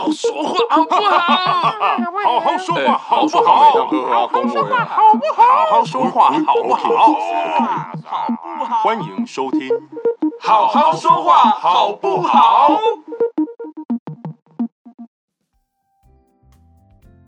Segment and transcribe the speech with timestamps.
[0.00, 1.10] 好说话好不好？
[2.24, 3.86] 好好说话好不好好？
[4.08, 5.44] 好好说话好不好？
[5.44, 7.12] 好好说话好不好？
[8.82, 9.68] 欢迎收听。
[10.40, 12.80] 好好说话好不好？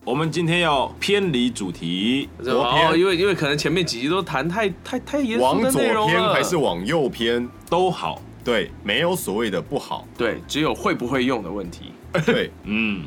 [0.06, 7.46] 我们今天要偏离主题，左偏哦，因为因为可能前面几集都谈太太太严肃的往左内容了，偏还是往右偏？
[7.68, 8.18] 都好。
[8.42, 10.06] 对，没有所谓的不好。
[10.16, 11.92] 对，只有会不会用的问题。
[12.26, 13.04] 对，嗯，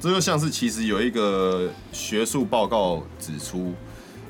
[0.00, 3.72] 这就像是其实有一个学术报告指出，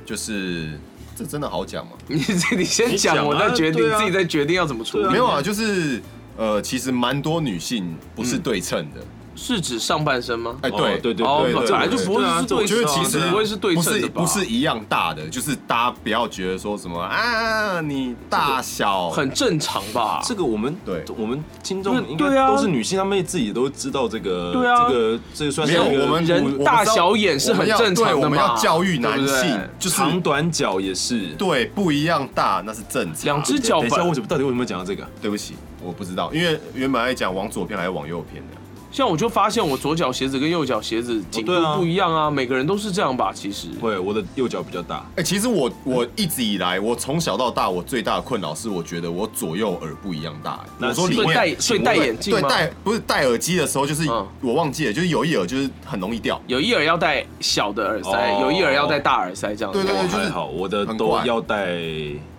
[0.04, 0.78] 就是
[1.16, 1.92] 这真的好讲吗？
[2.06, 2.16] 你
[2.56, 5.08] 你先你讲啊，我再决定，对啊自己再决定要怎么处理。
[5.08, 6.00] 没有啊，就是
[6.36, 9.00] 呃，其实蛮多女性不是对称的。
[9.34, 10.56] 是指上半身吗？
[10.62, 14.26] 哎，哦对对对哦对，本来就不会是对就是其实不会是对不称的吧？
[14.26, 20.20] 是不是一样大的，就是大家不要觉得说什么啊，你大小很正常吧？
[20.24, 31.22] 这个我们对我们听众应该都是女性，她们自己都知道这个，对啊这个这个算没是一个有我们人大小眼是很正常的嘛我们要对，我们要教育男性，就是长短脚也是。
[31.38, 33.24] 对不一样大，那是正常。
[33.24, 35.06] 两只脚等一下，为什么到底为什么讲到这个？
[35.20, 38.61] 对不起，我不知道，因为原本在讲往左偏还是往右偏的。
[38.92, 43.32] 像我就发现我左脚鞋子跟右脚鞋子紧度不一样啊，每个人都是这样吧？
[43.34, 45.04] 其实对，我的右脚比较大。
[45.16, 52.40] 哎、其实我我一直以来，我从小到大，我最大的困扰是，我觉得我左右耳不一样大、我说里所以面戴所以戴眼镜吗？
[52.42, 56.38] 对戴不是戴耳机的时候，就是、嗯我忘记了，就是有一耳就是很容易掉。
[56.46, 61.78] 有一耳要戴小的耳塞，哦有一耳要戴大耳塞，这样对对对就是还好，我的都要戴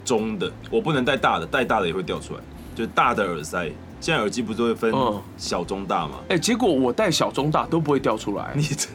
[0.05, 2.39] 中的，我不能戴大的，戴大的也会掉出来。
[2.75, 3.71] 就是大的耳塞，
[4.03, 6.15] 现在耳机不是都会分嗯小、中、大吗？
[6.27, 8.89] 哎，结果我戴小中大都不会掉出来，你这，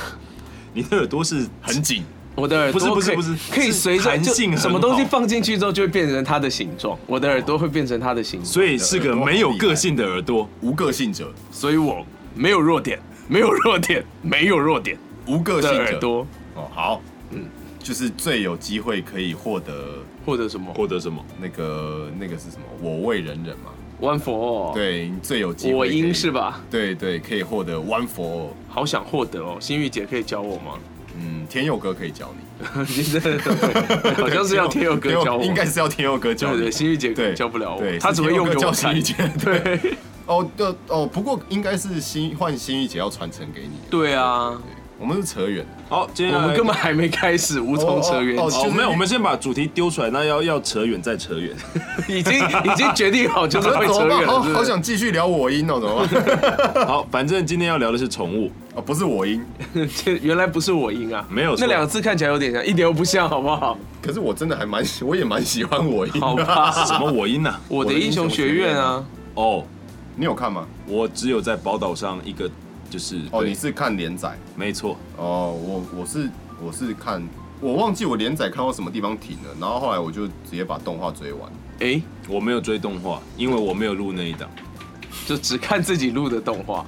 [0.72, 2.02] 你的耳朵是很紧，
[2.34, 10.48] 我的耳朵不是不是不是可以是随着就性很什么东西放进去之后就会变成它的形状，我的耳朵会变成它的形状，所以是个没有个性的耳朵。
[10.62, 12.02] 无个性者，所以我
[12.34, 14.96] 没有弱点，没有弱点，没有弱点
[15.26, 17.02] 无个性耳朵哦，好，
[17.32, 17.44] 嗯，
[17.78, 21.22] 就是最有机会可以获得获得什么获得什么？
[21.38, 22.62] 那个那个是什么？
[22.80, 23.70] 我为人人嘛。
[24.00, 26.30] One for all，，对，你最有机会我可以应是？
[26.30, 26.60] 吧？
[26.70, 28.46] 对对，可以获得 one for all。
[28.68, 30.78] 好想获得哦，心玉姐可以教我吗？
[31.16, 32.94] 嗯，天佑哥可以教你。
[33.04, 36.58] 真的，好像是要天佑哥教我， 应该是要天佑哥教你。
[36.58, 39.02] 对对，心玉姐对教不了我他，，只会用给我看教心玉。
[39.02, 39.14] 姐。
[39.44, 39.80] 对
[40.26, 43.72] 哦，对哦，不过应该是新换心玉姐要传承给你。
[43.90, 45.64] 对啊，对，我们是扯远。
[45.88, 51.56] 好，接下来我们根本还没开始，无从扯远起，哦没有，我们先把主题丢出来，那要要扯远再扯远。
[52.06, 53.86] 已经已经决定好就是会？
[53.86, 56.06] 扯远了，是不是好好想继续聊我音哦，怎么
[56.74, 56.84] 办？
[56.86, 59.42] 好，反正今天要聊的是宠物，哦，不是我音，
[60.04, 63.78] 这原来不是我音啊，没有错那两个字看起来有点像，一点都不像，好不好？
[64.02, 66.20] 可是我真的还蛮，我也蛮喜欢我音。
[66.20, 67.60] 好吧，什么我音呢、啊？
[67.68, 69.02] 我的英雄学院啊，
[69.34, 69.64] 哦，
[70.14, 70.66] 你有看吗？
[70.86, 72.50] 我只有在宝岛上一个，
[72.90, 74.36] 就是哦，你是看连载？
[74.56, 76.28] 没错，哦，我我是
[76.60, 77.22] 我是看，
[77.60, 81.50] 我忘记我连载看到什么地方停了，然后后来我就直接把动画追完。
[81.78, 84.50] 哎，我没有追动画，因为我没有录那一档，
[85.24, 86.84] 就只看自己录的动画，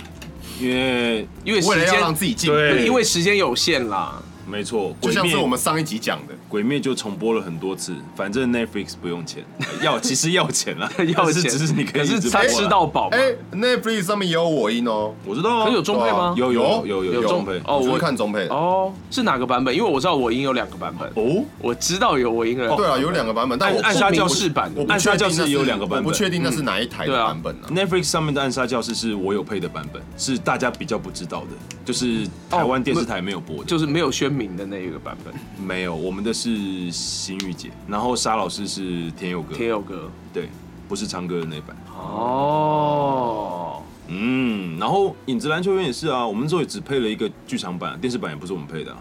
[0.61, 2.51] 因为因为时间让间自己进
[2.85, 4.21] 因为时间有限啦。
[4.45, 9.43] 没错，就像是我们上一集讲的，鬼灭就重播了很多次，反正 Netflix 不用钱，
[9.83, 10.87] 要其实要钱啦，
[11.17, 13.17] 要钱，是只是你可以可是他吃到饱嘛。
[13.17, 15.15] 哎，Netflix 上面也有我音哦。
[15.25, 16.35] 我知道啊，有中配吗？
[16.37, 18.47] 有有有有有有中配哦，我会看中配。
[18.49, 19.75] 哦是哪个版本？
[19.75, 22.77] 因为我知道我音有两个版本，哦，我知道有我音了。
[22.77, 27.65] 对啊，有两个版本，但我暗杀教室室版暗杀教室确定那是有两个版本，我不确定那是哪一台的版本啊。
[27.71, 31.49] Netflix 上面的暗杀教室是我有配的版本，是大家比较不知道的，
[31.83, 35.33] 就是台湾电视台没有播，就是没有宣明的那一个版本。
[35.67, 40.11] 没有，我们的是新玉姐，然后沙老师是天佑哥，天佑哥。
[40.33, 40.49] 对，
[40.89, 41.77] 不是唱歌的那版。
[41.97, 48.99] 哦，嗯，然后影子篮球员也是啊，我们之后也只配了一个剧场版，电视版也不是我们配的啊、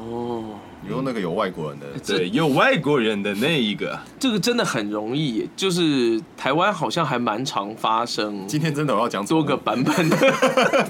[0.00, 0.44] 哦，
[0.82, 10.08] 你说那个有外国人的，对，有外国人的那一个， 这个真的很容易，就是台湾好像还蛮常发生今天真的我要讲多个版本。
[10.08, 10.16] 的。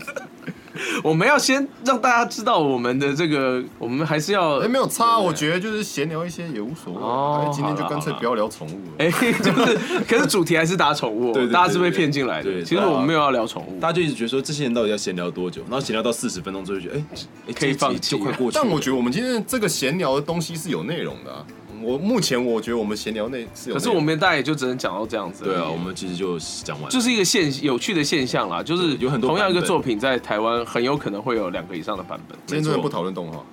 [1.03, 7.47] 我们要先让大家知道我们的这个，我们还是要哎，没有差，我觉得就是闲聊一些也无所哦谓。
[7.47, 8.93] 哎，今天就干脆不要聊宠物了。
[8.99, 9.11] 哎，
[9.43, 9.79] 就是，
[10.09, 12.45] 可是主题还是打宠物哦，对大家是被骗进来的。
[12.45, 17.05] 对其实我们没有要聊宠物，大家就一直觉得说这些人到底要闲聊多久，然后闲聊到四十分钟之后就觉得，哎、
[17.49, 18.63] 哎可以放弃就快过去了。
[18.63, 21.45] 但我觉得我们今天这个闲聊的东西是有内容的啊。
[21.83, 25.45] 我目前我觉得我们闲聊内是有可是我们大概也就只能讲到这样子。
[25.45, 32.39] 对啊，我们其实就讲完了，就是一个现有趣的现象啦，就是有很多同样一个作品在台湾很有可能会有两个以上的版本。
[32.47, 33.45] 今天真的不讨论动画。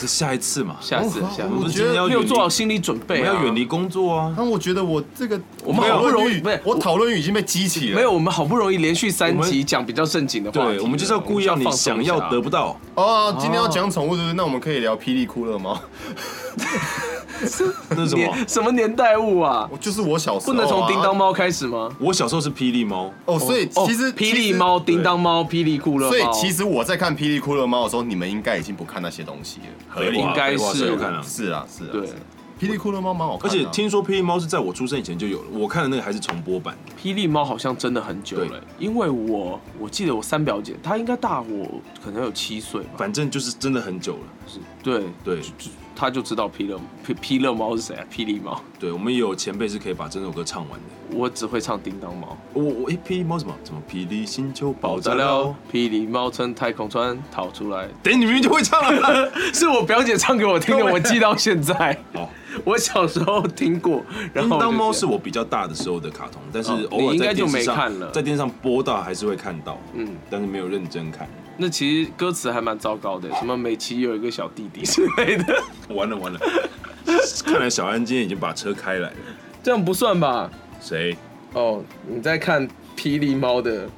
[0.00, 4.34] 这下一次嘛，下次哦下次我觉得没有要做好心理准我备要远离工作啊。
[4.36, 7.96] 那我觉得我这个我们好不容易讨论欲不是我讨论欲已经被激起了。
[7.96, 12.80] 没有，我们好不容易连续三集讲比较正经的话我们就是要故意让你想要得不到。
[12.94, 14.32] 哦，今天要讲宠物，是不是？
[14.32, 15.78] 那我们可以聊霹雳酷乐猫。
[17.90, 18.24] 那是什么？
[18.24, 19.68] 年什么年代物啊？
[19.70, 21.90] 我就是我小时候、啊、不能从叮当猫开始吗？
[21.98, 29.66] 我小时候是霹雳猫，哦，所以哦其实霹雳猫、叮当猫、霹雳酷乐猫，所以其实我在看霹雳酷乐猫的时候，你们应该已经不看那些东西了。
[29.88, 31.22] 合理应该是有看啊？
[31.22, 31.88] 是啊，是啊。
[31.92, 32.18] 对是啊
[32.58, 36.74] 霹雳酷乐猫蛮好看而且听说霹雳猫是在我出生以前就有了，我看的那个还是重播版。
[36.98, 41.68] 霹雳猫好像真的很久了对，因为我我记得我三表姐她应该大我
[42.02, 44.20] 可能有七岁吧，反正就是真的很久了。
[44.82, 45.42] 对，对
[45.96, 48.04] 她就知道霹乐霹霹乐猫是谁啊？
[48.12, 51.16] 霹雳猫，对，我们也有前辈是可以把整首歌唱完的。
[51.16, 52.36] 我只会唱叮当猫。
[52.52, 53.54] 我我哎，霹雳猫什么？
[53.64, 59.30] 怎么霹雳星球爆爆炸炸了了！，霹雳猫乘太空船逃出来，等你明明就会唱了。
[59.54, 61.96] 是我表姐唱给我听的，我记到现在。
[62.12, 62.28] 好，
[62.64, 64.04] 我小时候听过，
[64.34, 71.26] 然叮后当猫是我比较大的时候的卡通，但是哦偶尔应该就电视上没看了在电视上播到还是会看到，嗯，但是没有认真看。
[71.56, 76.40] 那其实歌词还蛮糟糕的，什么美琪有一个小弟弟 之类的，完了完了，
[77.44, 79.16] 看来小安今天已经把车开来了。
[79.62, 80.50] 这样不算吧？
[80.80, 81.16] 谁？
[81.52, 83.88] 哦，你在看霹雳猫的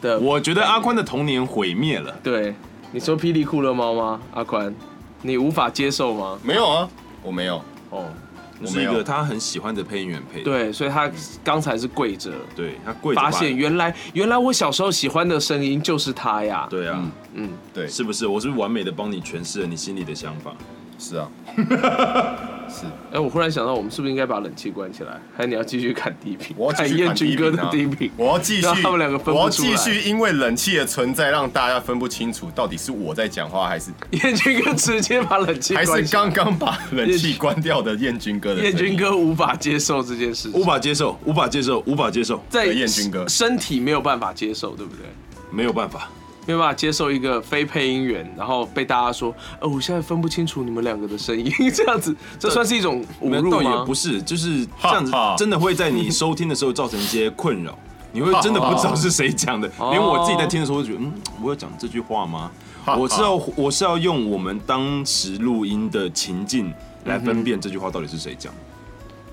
[0.00, 2.14] 的，我觉得阿宽的童年毁灭了。
[2.22, 2.54] 对，
[2.92, 4.20] 你说霹雳酷乐猫吗？
[4.34, 4.74] 阿宽，
[5.22, 6.38] 你无法接受吗？
[6.42, 6.88] 没有啊，
[7.22, 7.56] 我没有。
[7.90, 8.25] 哦，那
[8.64, 10.44] 是一个他很喜欢的配音员配的。
[10.44, 11.10] 对，所以他
[11.42, 16.66] 刚才是跪着，对，他跪着发现原来原来我小时候喜欢的声音就是他呀。
[16.70, 17.02] 对啊，
[17.34, 18.26] 嗯，对，是不是？
[18.26, 20.54] 我是不是完美的帮你诠释了你心里的想法？
[20.98, 21.28] 是啊，
[22.68, 22.86] 是。
[23.12, 25.20] 哎，我忽然想到，我们是不是应该把冷气关起来？
[25.36, 26.54] 还是你要继续看低频？
[26.58, 28.10] 我要继看续看低燕军哥的低频。
[28.16, 36.06] 我要继续，让他们两个分不我要继续，因为冷气的存在，让大家分不清楚到底是我在讲话，还是 燕军哥直接把冷气还关起来。
[36.06, 38.70] 是刚刚把冷气关掉的燕军哥的声音。
[38.70, 45.04] 燕军哥无法接受这件事情，无法接受，无法接受，无法接受，在燕军哥身体没有办法接受，对不对？
[45.50, 46.10] 没有办法。
[46.46, 53.70] 没有办法接受一个非配音员，然后被大家说，哦，我现在分不清楚你们两个的声音， 这样子，这算是一种侮辱倒吗？
[53.78, 57.76] 也不是，就是这样子真的会在你收听的时候造成一些困扰。
[58.12, 61.12] 你会真的不知道是谁讲的， 哦连我自己在听的时候，就觉得，嗯，
[61.42, 62.50] 我有讲这句话吗？
[62.96, 66.72] 我是要我是要用我们当时录音的情境
[67.04, 68.58] 来分辨这句话到底是谁讲的，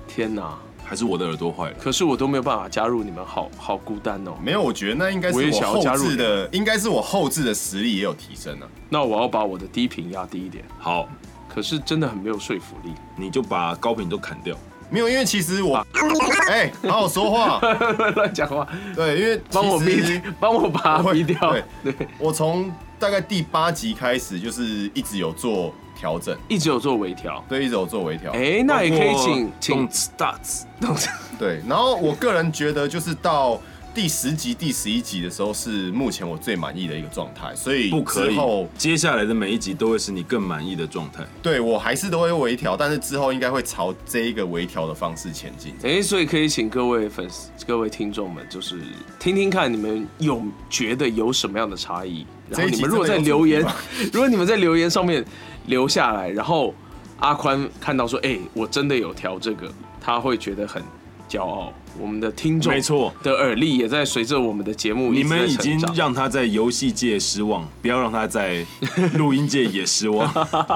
[0.08, 0.58] 天哪！
[0.84, 1.76] 还是我的耳朵坏了？
[1.80, 4.32] 可是我都没有办法加入你们，好好孤单哦。
[4.42, 8.68] 没有，我觉得那应该是我也想要后加入置的，应该是我后置的实力也有提升啊。
[8.88, 11.08] 那我要把我的低频压低一点，好，
[11.48, 12.92] 可是真的很没有说服力。
[13.16, 14.56] 你就把高频都砍掉。
[14.90, 15.84] 没有，因为其实我，
[16.50, 17.58] 哎、好好说话。
[18.14, 21.52] 乱讲话，对，因为帮我其实逼，帮我把它逼掉。
[21.82, 27.42] 对对，我从大概第八集开始，就是一直有做调整，一直有做微调。
[27.48, 28.30] 对，一直有做微调。
[28.32, 31.08] 哎，那也可以请请 Don't start。
[31.40, 33.58] 对，然后我个人觉得，就是到
[33.94, 38.36] 第十集、第十一集的时候，是目前我最满意的一个状态，所以不可以
[38.76, 41.24] 接下来的每一集都会是你更满意的状态。
[41.42, 45.74] 对我还是都会微调，但是之后应该会朝这一个微调的方式前进。
[45.84, 48.78] 哎，所以可以请各位粉丝、各位听众们，就是
[49.18, 52.26] 听听看你们有觉得有什么样的差异。
[52.50, 53.64] 然后你们如果在留言
[54.12, 55.24] 如果你们在留言上面
[55.66, 56.74] 留下来，然后
[57.20, 60.82] 阿宽看到说，哎，我真的有调这个，他会觉得很
[61.28, 61.72] 骄傲。
[61.96, 68.66] 我们的听众没错的耳力也在随着我们的节目你们已经让他在游戏界失望，不要让他在
[69.14, 70.28] 录音界也失望。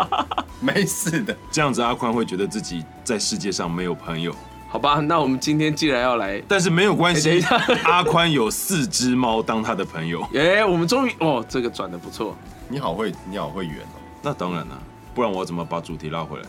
[0.61, 4.33] 没事的，这样子，阿宽会觉得自己在世界上没有朋友。
[4.71, 4.97] 好吧？
[5.01, 7.43] 那我们今天既然要来，但是没有关系
[7.85, 10.21] 阿宽有四只猫当他的朋友。
[10.35, 12.37] 哎，我们终于哦，这个转的不错。
[12.69, 13.98] 你好会，你好会圆哦。
[14.23, 14.83] 那当然了，
[15.15, 16.45] 不然我怎么把主题拉回来？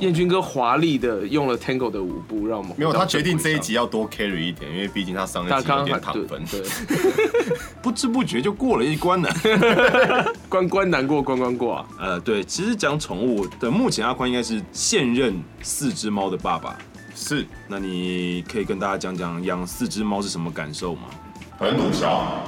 [0.00, 6.44] 燕军哥华丽的用了 Tango 的舞步，让我们没有，他决定这一集要多 carry 一点，因为毕竟他上一他集有点躺分。
[6.44, 6.62] 对，
[7.82, 9.30] 不知不觉就过了一关了。
[10.48, 11.86] 关关难过关关过啊！
[11.98, 16.78] 呃，对，其实讲宠物的，目前阿宽应该是现任四只猫的爸爸。
[17.14, 21.08] 是，那你可以跟大家讲讲养四只猫是什么感受吗？
[21.58, 22.44] 很鲁小。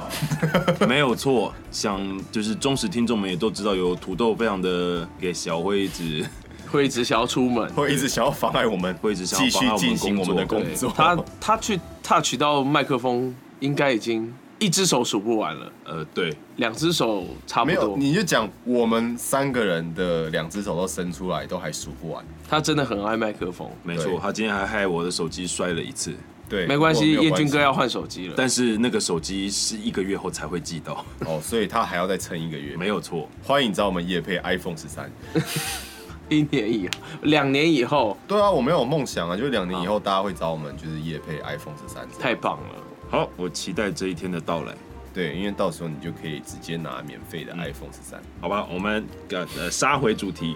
[0.87, 1.99] 没有错，像
[2.31, 6.25] 就是忠实听众们也都知道，有土豆非常的给小辉一直
[6.71, 10.93] 会一直想要出门，会一直想要妨碍我们，会一直想要继续进行我们的工工作。
[10.95, 17.97] 他他去 touch 到麦克风，应该已经一只手数不完了，呃，对，两只手差不没有，多。
[17.97, 22.23] 你就讲我们三个人的两只手都伸出来，都还数不完。
[22.47, 26.13] 他真的很爱麦克风，没错，他今天还害我的手机摔了一次。
[26.51, 28.33] 对，没关系，如果燕军哥要关换手机了。
[28.35, 32.75] 但是那个手机是一个月后才会寄到， 哦，所以他还要再撑一个月。
[32.75, 33.29] 没有错。
[33.41, 35.09] 欢迎找我们叶配 iPhone 十三。
[36.27, 36.93] 一年以后，
[37.23, 42.05] 两年以后，对啊，我们有梦想啊，就是两年以后大家会找我们，就是叶配 iPhone 十三。
[42.19, 42.75] 太棒了。
[43.09, 44.73] 好，我期待这一天的到来。
[45.13, 48.21] 对，因为到时候你就可以直接拿免费的 iPhone 十三。
[48.39, 50.55] 好吧，我们呃呃杀回主题，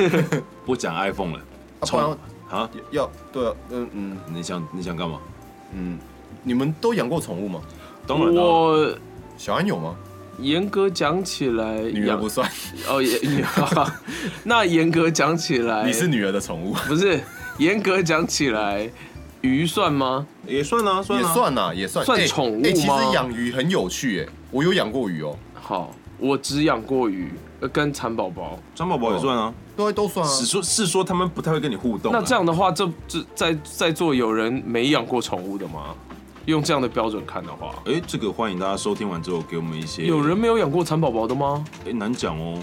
[0.66, 1.38] 不讲 iPhone 了。
[1.80, 2.18] 啊，不然
[2.50, 5.18] 啊，要对啊，嗯嗯你想你想干嘛？
[5.74, 5.98] 嗯，
[6.42, 7.60] 你们都养过宠物吗？
[8.06, 8.94] 当然了，我
[9.36, 9.94] 小安有吗？
[10.38, 12.48] 严格讲起来，养女儿不算，
[12.88, 13.44] 哦也也
[14.44, 17.20] 那严格讲起来，你是女儿的宠物，不是？
[17.58, 18.88] 严格讲起来，
[19.40, 20.26] 鱼算吗？
[20.46, 28.58] 也算啊，算啊，也算呐，也算哎算宠物哎其实吗养鱼很有趣哎，我有养过鱼哦，好，我只养过鱼，呃跟蚕宝宝。
[28.74, 29.52] 蚕宝宝也算啊。
[29.76, 30.32] 都都算啊。
[30.32, 32.18] 是说，是说他们不太会跟你互动啊。
[32.18, 35.94] 那这样的话，这这在在座有人没养过宠物的吗？
[36.46, 40.06] 用这样的标准看的话，哎，这个欢迎大家收听完之后给我们一些。
[40.06, 41.64] 有人没有养过蚕宝宝的吗？
[41.84, 42.56] 哎难讲哦。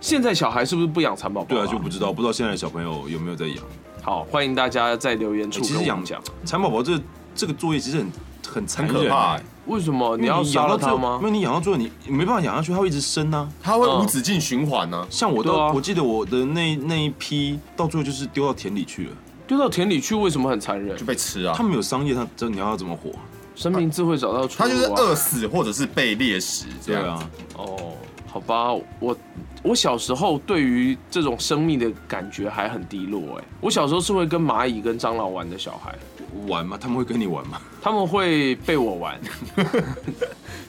[0.00, 3.56] 现在小孩是不是不养蚕宝宝、对啊，就不知道，不知道现在的小朋友有没有在养。
[4.00, 6.00] 好，欢迎大家在留言处哎其实养
[6.44, 6.96] 蚕宝宝这
[7.34, 8.12] 这个作业其实很
[8.48, 11.26] 很残忍欸很可怕欸为什么你要养到最后了它吗因？
[11.26, 13.48] 为你养到最后，你你没办法养下去，它会一直生啊。
[13.62, 15.06] 它会无止境循环呢。
[15.10, 19.10] 像我都，我记得我的那那一批到最后就是丢到田里去了。
[19.46, 21.06] 丢到田里去，为什么很残忍就？
[21.06, 21.62] 被吃啊他。
[21.62, 23.10] 们有商业，他这你要怎么活？
[23.54, 24.68] 生命智慧找到出路、啊。
[24.68, 27.02] 它就是饿死或者是被猎食这对。
[27.02, 27.92] 啊，哦，
[28.26, 29.16] 好吧，我
[29.62, 33.44] 我小时候对于这种生命的感觉还很低落哎。
[33.60, 35.98] 我小时候是会跟蚂蚁跟蟑螂玩的小孩，
[36.46, 36.78] 玩吗？
[36.80, 37.60] 他们会跟你玩吗？
[37.82, 39.18] 他们会被我玩。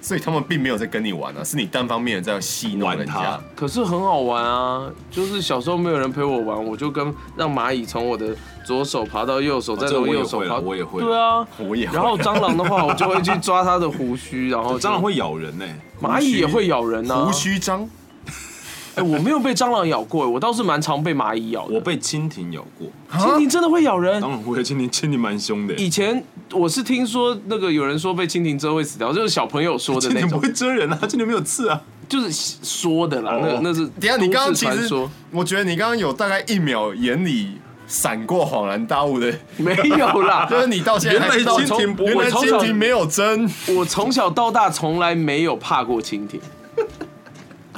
[0.01, 3.39] 所以他们并没有在跟你玩啊，是你单方面的在戏弄人家。
[3.53, 4.89] 可是很好玩啊！
[5.11, 8.33] 就是小时候没有人陪我玩，我就跟让蚂蚁从我的
[8.63, 10.45] 左手爬到右手，再从右手爬。
[10.45, 15.65] 了我也会对啊，我也然后蟑螂的话，我就会去抓它的胡须，然后 蟑螂，会咬人呢。
[16.01, 17.25] 蚂蚁也会咬人啊。
[17.25, 17.87] 胡须章，
[18.99, 21.73] 哎，我没有被蟑螂咬过，我倒是蛮常被蚂蚁咬的。
[21.73, 24.29] 我被蜻蜓咬过，蜻蜓真的会咬人当。
[24.29, 25.73] 然会，蜻蜓蜻蜓蛮凶的。
[25.75, 31.81] 以前我是听说那个有人说被蜻蜓蛰会死掉，就是小朋友说的那种，蜻蜓不会蛰人啊，蜻蜓没有刺啊。
[32.07, 33.33] 就是说的啦。
[33.33, 37.51] 哦那那是等一下你刚刚都其实说，我觉得你刚刚有大概一秒眼里
[37.85, 40.47] 闪过恍然大悟的，没有啦。
[40.49, 43.47] 就是你到现在原来蜻蜓不会原来我从小蜻蜓没有针。
[43.75, 46.41] 我从小到大从来没有怕过蜻蜓。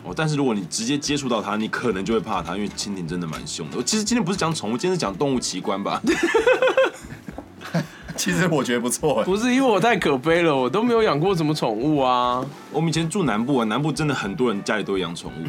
[0.03, 3.77] 哦，但是如果你直接接触到它，你可能就会怕它，因为蜻蜓真的蛮凶的。
[3.77, 6.01] 我其实今天不是讲宠物，今天是讲动物奇观吧？
[8.17, 12.45] 其实我觉得不错，不是因为我太可悲了，我都没有养过什么宠物啊。
[12.71, 15.45] 我们以前住南部啊，南部真的很多人家里都养宠物。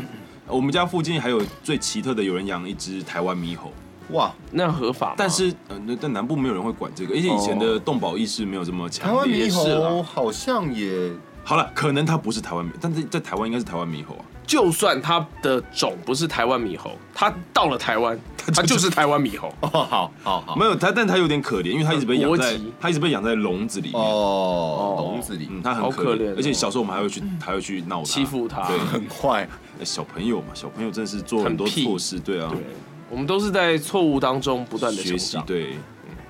[0.46, 3.72] 我们家附近还有最奇特的，有人养一只台湾猕猴，
[4.10, 4.32] 哇！
[4.50, 5.14] 那样合法？
[5.16, 9.28] 但是呃，但南部没有人会管这个，而且以前的动保意识没有这么强台湾。
[9.28, 11.10] 猕猴好像也
[11.42, 14.24] 好了，可能它不是台湾猕，但是在台湾应该是台湾猕猴啊。
[14.46, 18.18] 就算它的种不是台湾猕猴，它到了台湾，
[18.54, 19.48] 它就是台湾猕猴。
[19.60, 20.56] 哦，好好好。
[20.56, 24.00] 没有它，但它有点可怜，因为它一直被养在它一直被养在笼子里面。
[24.00, 25.48] 哦，笼子里。
[25.50, 26.34] 嗯，它很好可怜哦。
[26.36, 32.58] 而且小时候我们还会去，还会去闹它，欺负它对， 很坏，呃小朋友嘛，小朋友真的是做很多错事，对啊，对，
[33.10, 35.46] 我们都是在错误当中不断的学习，成长。
[35.46, 35.76] 对，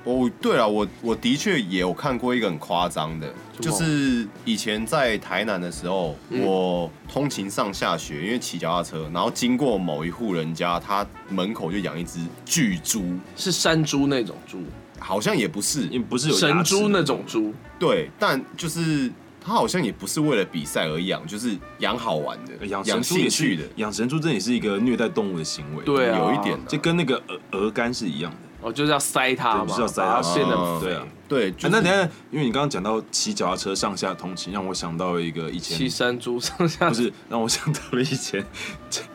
[0.04, 14.58] 哦，对了，我我的确也有看过一个很夸张的，就是以前在台南的时候，嗯我通勤上下学，因为骑脚踏车，然后经过某一户人家，他门口就养一只巨猪，是山猪那种猪，
[14.98, 17.54] 好像也不是因为不是有神猪那种猪。
[17.78, 19.08] 对，但就是
[19.40, 28.38] 他好像也不是为了比赛而养，就是养好玩的，呃养养兴趣的，养神猪，这也是一个虐待动物的行为，对啊有一点啊这跟那个鹅鹅肝是一样的。
[28.62, 31.06] 哦，就是要塞它嘛，就是要塞它把它变得对啊。
[31.28, 38.44] 对，就啊，那等下，因为你刚刚讲到骑脚踏车上下通勤，让我想到一个以前骑山猪上下不是让我想到了以前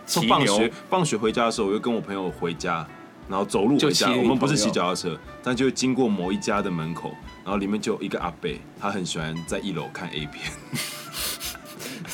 [0.05, 2.85] 骑 放学放学回家的时候，我就跟我朋友回家，
[3.29, 4.11] 然后走路回家。
[4.11, 7.11] 我们不是骑脚踏车，但就经过某一家的门口，
[7.43, 8.49] 然后里面就有一个阿伯，
[8.79, 10.51] 他很喜欢在一楼看 A 片。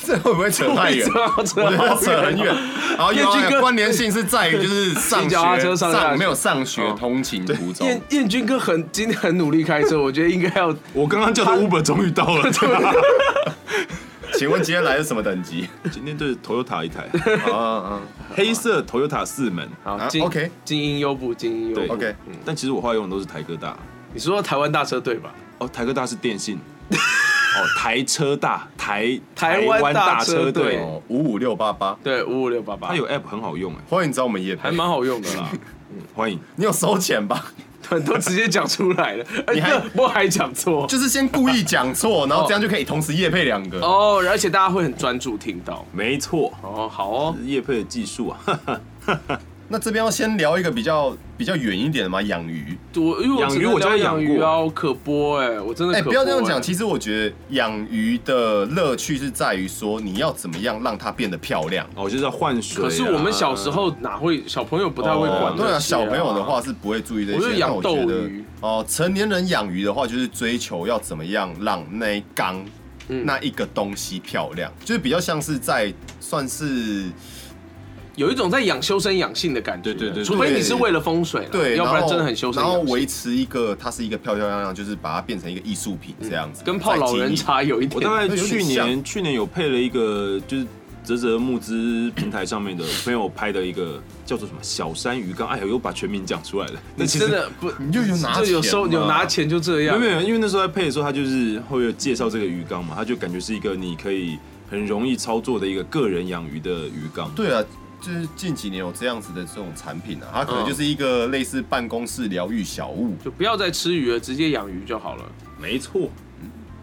[0.06, 1.06] 这会不会扯太远？
[1.46, 1.64] 扯
[2.22, 2.54] 很远。
[2.96, 12.50] 然后有燕军哥关联性是在于就是上学 上没有上学通勤途中，燕燕军哥很今天很努力开车，我觉得应该要我刚刚叫的 Uber 终于到了，
[14.38, 15.68] 请问今天来的什么等级？
[15.90, 17.08] 今天就是 Toyota 一台，
[17.52, 18.00] 啊啊
[18.34, 19.64] 黑色 Toyota 四门。
[19.84, 21.94] 啊好精 OK 精英优步，精英优对步。
[21.94, 23.76] ，OK，但其实我后来用的都是台哥大。
[24.12, 25.32] 你说台湾大车队吧？
[25.58, 26.58] 哦，台哥大是电信。
[27.56, 30.80] 哦，台车大，台台湾大大车队。
[31.08, 35.48] 五五六八八，对，五五六八八，它有 App 很好用哎，欢迎找我们叶培还蛮好用的啦。
[36.14, 36.38] 欢迎。
[36.56, 37.46] 你有收钱吧？
[37.88, 40.86] 对，都直接讲出来了，而 你还且不还讲错。
[40.86, 43.78] 就是先故意讲错，然后这样就可以同时夜配两个。
[43.80, 45.84] 哦，而且大家会很专注听到。
[45.92, 48.40] 没错，哦，好哦，叶配的技术啊，
[49.74, 52.78] 那这边要先聊一个比较比较远一点的嘛，养鱼。
[52.94, 56.62] 我因为养鱼我家养鱼啊，我可播哎，我真的哎、可不要这样讲。
[56.62, 61.84] 其实我觉得养鱼的乐趣是在于说，你要怎么样让它变得漂亮。
[61.96, 62.88] 哦，就是要换水啊。
[62.88, 67.38] 可是我们小时候哪会，小朋友不太会管哦对啊，小朋友的话是不会注意这些。
[67.38, 72.64] 我就养但觉得斗鱼哦，成年人养鱼的话，就是追求要怎么样让那一缸、
[73.08, 77.06] 嗯那一个东西漂亮，就是比较像是在算是
[78.16, 79.92] 有一种在养修身养性的感觉。
[79.92, 82.80] 对对对对除非你是为了风水，对，要不然真的很修身然后。
[82.84, 87.96] 维持一个它是一个漂漂亮亮，就是把它变成一个艺术品这样子，跟泡老人茶有一点。
[87.96, 90.66] 我大概去年去年有配了一个，就是
[91.02, 96.74] 泽泽募资平台上面的朋友拍的一个叫做什么小山鱼缸，哎呀，又把全名讲出来了。
[96.96, 99.98] 那你其实真的不，你就有拿就有收有拿钱就这样。
[99.98, 104.38] 没有没有，因为那时候在配的时候，他就是会有介绍这个鱼缸嘛，他就感觉是一个你可以
[104.70, 107.30] 很容易操作的一个个人养鱼的鱼缸。
[107.34, 107.62] 对啊，
[108.04, 113.16] 就是近几年有这样子的这种产品啊，它可能嗯就是一个类似办公室疗愈小物。
[113.24, 115.24] 就不要再吃鱼了，直接养鱼就好了。
[115.58, 116.10] 没错，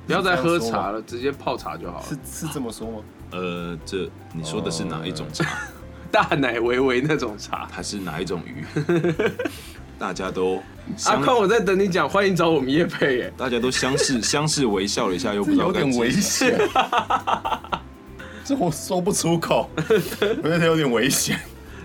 [0.07, 2.05] 不要再喝茶了，直接泡茶就好了。
[2.07, 2.97] 是是这么说吗？
[3.33, 5.45] 呃，这你说的是哪一种茶？
[6.11, 7.67] 大奶维维那种茶。
[7.71, 8.65] 还是哪一种鱼？
[9.99, 13.33] 大家都阿相宽，我在等你讲，欢迎找我们叶佩耶。
[13.37, 16.59] 大家都相视相视微笑了一下，又不知道有点危险，
[18.51, 19.69] 这我说不出口，
[20.43, 21.39] 我觉得有点危险。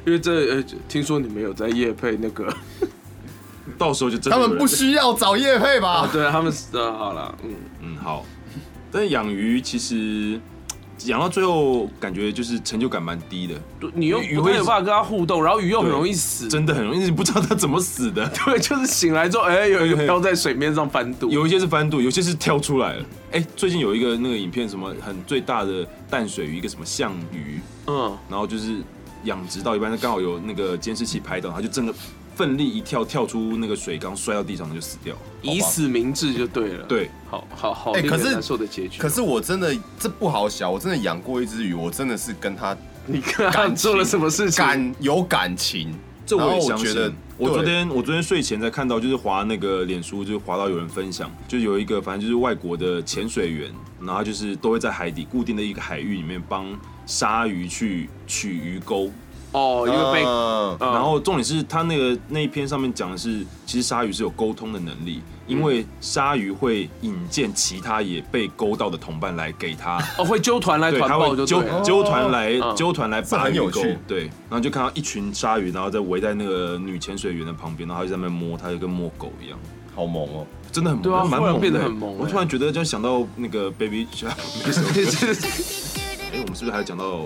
[0.05, 2.53] 因为这呃，听说你们有在夜配那个，
[3.79, 6.11] 到时候就真的他们不需要找夜配啊，吧？
[6.13, 7.51] 对他们呃，好了，嗯，
[7.83, 8.25] 嗯好，
[8.91, 10.41] 但是养鱼其实
[11.05, 13.55] 养到最后感觉就是成就感蛮低的，
[13.95, 18.27] 你又鱼没有办法跟它互动，然后鱼又很容易死，真的很容易，你不知道它怎么死的。
[18.47, 23.05] 对，就是醒来之后，哎，有一个漂在水面上翻肚，有一些是翻肚，有些是跳出来了。
[23.33, 28.79] 哎、最近有一个那个影片，什么很最大的淡水鱼，一个什么象鱼，嗯，然后就是
[29.25, 31.93] 养殖到一半，刚好有那个监视器拍到，它就真的
[32.37, 35.17] 奋力一跳，跳出那个水缸，摔到地上就死掉。
[35.43, 39.01] 以死明志就对了，，对，好好好，哎可是难受的结局。
[39.01, 44.65] 可是我真的这不好想，我真的养过一只鱼，我真的是跟它你看他做了什么事情？
[44.65, 45.93] 感 有感情。
[46.27, 47.13] 这我也相信我觉得。
[47.39, 53.71] 我昨天我昨天睡前才看到，就是滑那个脸书，就是滑到有人分享，就有一个反正就是外国的潜水员，
[54.01, 56.67] 然后就是都会在海底固定的一个海域里面帮
[57.07, 59.09] 鲨鱼去取鱼钩，
[59.57, 71.81] 哦，因为被嗯嗯然后重点是他那个那一篇上面讲的是，其实鲨鱼是有沟通的能力，因为鲨鱼会引荐其他也被勾到的同伴来给他，哦会揪团来对，团他会揪报就对了。
[71.83, 79.59] 揪团来嗯揪团来这拔鱼钩很有趣，对，然后就看到一群鲨鱼，然后在围在那个女潜水员的旁边，然后就在那边摸，他就跟摸狗一样。
[79.95, 80.47] 好萌哦。
[80.71, 84.89] 真的很对啊忽然蛮猛的，变得很萌我欸突然觉得，就想到那个 Baby Shark 那首歌。
[86.35, 87.21] 哎，我们是不是还有讲到？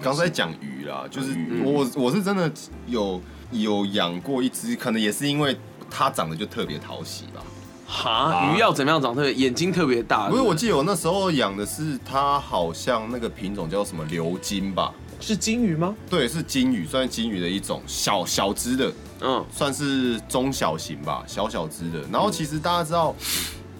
[0.00, 2.50] 啊刚才讲鱼啦，就是我我是真的
[2.86, 3.20] 有
[3.52, 5.56] 有养过一只，可能也是因为
[5.90, 7.42] 它长得就特别讨喜吧。
[7.86, 9.34] 哈，鱼要怎么样长特别？
[9.34, 10.28] 眼睛特别大。
[10.28, 14.92] 不是，我记得我那时候养的是它，好像那个品种叫什么流金吧？
[15.20, 15.94] 是金鱼吗？
[16.08, 22.00] 对，是金鱼，算是金鱼的一种小小只的，嗯，算是中小型吧，小小只的。
[22.10, 23.14] 然后其实大家知道，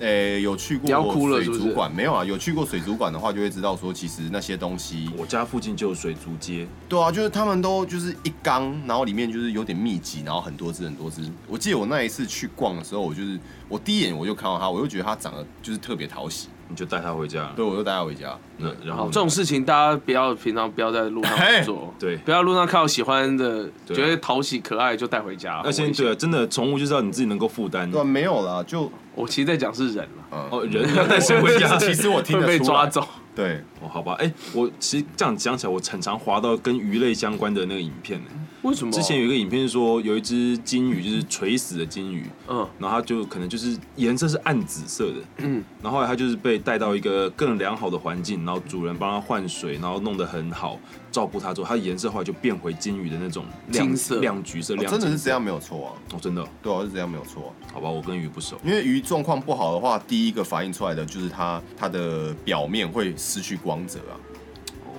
[0.00, 2.24] 诶、有去过水族馆没有啊？
[2.24, 11.30] 有去过水族馆的话，就会知道说，其实那些东西，我家附近就有水族街，对啊，就是他们都就是一缸，然后里面就是有点密集，然后很多只很多只。
[11.46, 17.52] 我记得我那一次去逛的时候，我就是我第一眼我就看到它，我就觉得它长得就是特别讨喜，你就带它回家。
[17.54, 18.34] 对我就带它回家。
[18.56, 25.60] 那然好，后这种事情大家不要平常不要在路上做，对不要路上看到喜欢的，对觉得讨喜可爱就带回家。
[25.64, 28.00] 那先对啊，真的宠物就是要你自己能够负担对。
[28.00, 31.76] 啊，没有啦，就我其实在讲是人了，嗯，哦，人要带谁回家？
[31.78, 32.58] 其实我听会得出来。
[32.58, 33.06] 被抓走。
[33.34, 38.26] 对，哦，好吧，哎、我其实这样讲起来，我很常滑到跟鱼类相关的那个影片呢。
[38.62, 38.92] 为什么？
[38.92, 50.78] 之前有一个影片是说，有一只金鱼就是垂死的金鱼，嗯然后它就可能就是颜色是暗紫色的，嗯，然后后来它就是被带到一个更良好的环境，然后主人帮它换水，然后弄得很好，
[51.10, 55.92] 照顾它之后，它颜色后来就变回金鱼的那种亮金色亮橘色，哦亮金色真的是这样没有错啊。
[56.12, 64.14] 哦，真的哦，对啊，是这样没有错啊、好吧，我跟鱼不熟，因为鱼状况不好的话，第一个反映出来的就是它它的表面会失去光泽啊。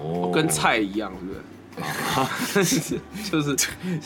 [0.03, 1.39] 哦跟菜一样，是不是？
[3.31, 3.55] 就是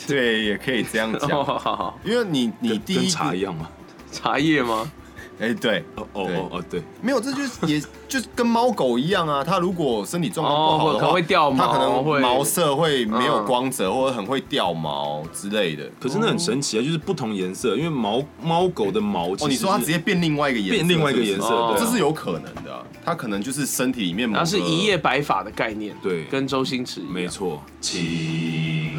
[0.06, 1.44] 对，也可以这样 哦，讲。
[1.44, 3.68] 好好好，因为你你跟跟第一个茶一样吗？
[4.12, 4.90] 茶叶吗？
[5.38, 9.44] 哎，对，哦哦哦哦，对，没有，这就是也 就是跟猫狗一样啊。
[9.44, 15.84] 它如果身体状况不好的哦可能话，会掉毛它可能会毛色会没有嗯光泽，或者很会掉毛之类的。
[16.00, 22.82] 可是那很神奇啊，就是不同颜色，因为毛猫狗的毛哦，你说它直接变另外一个颜色，变另外一个颜色，哦对啊，这是有可能的啊。
[23.04, 27.12] 它可能就是身体里面它是一夜白发的概念，对跟周星驰一样。
[27.12, 28.98] 没错，情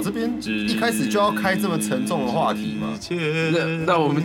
[0.00, 0.32] 哦，这边
[0.68, 2.98] 一开始就要开这么沉重的话题吗？
[3.52, 4.22] 那那我们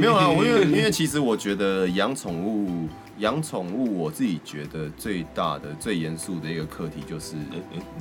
[0.00, 7.34] 没有啊，我因为因为其实我觉得养宠物，养宠物我自己觉得最大的、最严肃的一个课题就是，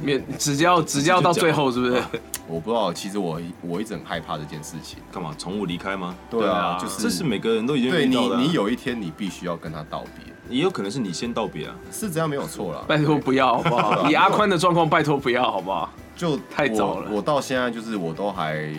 [0.04, 2.01] 面只要只要到最后是不是？
[2.47, 4.99] 我不知道，其实我我一直很害怕这件事情。
[5.12, 5.34] 干嘛？
[5.38, 6.15] 宠物离开吗？
[6.30, 11.75] 对啊，啊就是这是每个人都已经对你遇到的啊，你有一天你必须要跟他道别，也有可能是你先道别啊。
[11.91, 12.84] 是这样没有错啦。
[12.88, 14.08] 拜托不要好不好？
[14.12, 15.89] 以阿宽的状况，拜托不要好不好？
[16.21, 18.71] 就太早了我我到现在就是我都还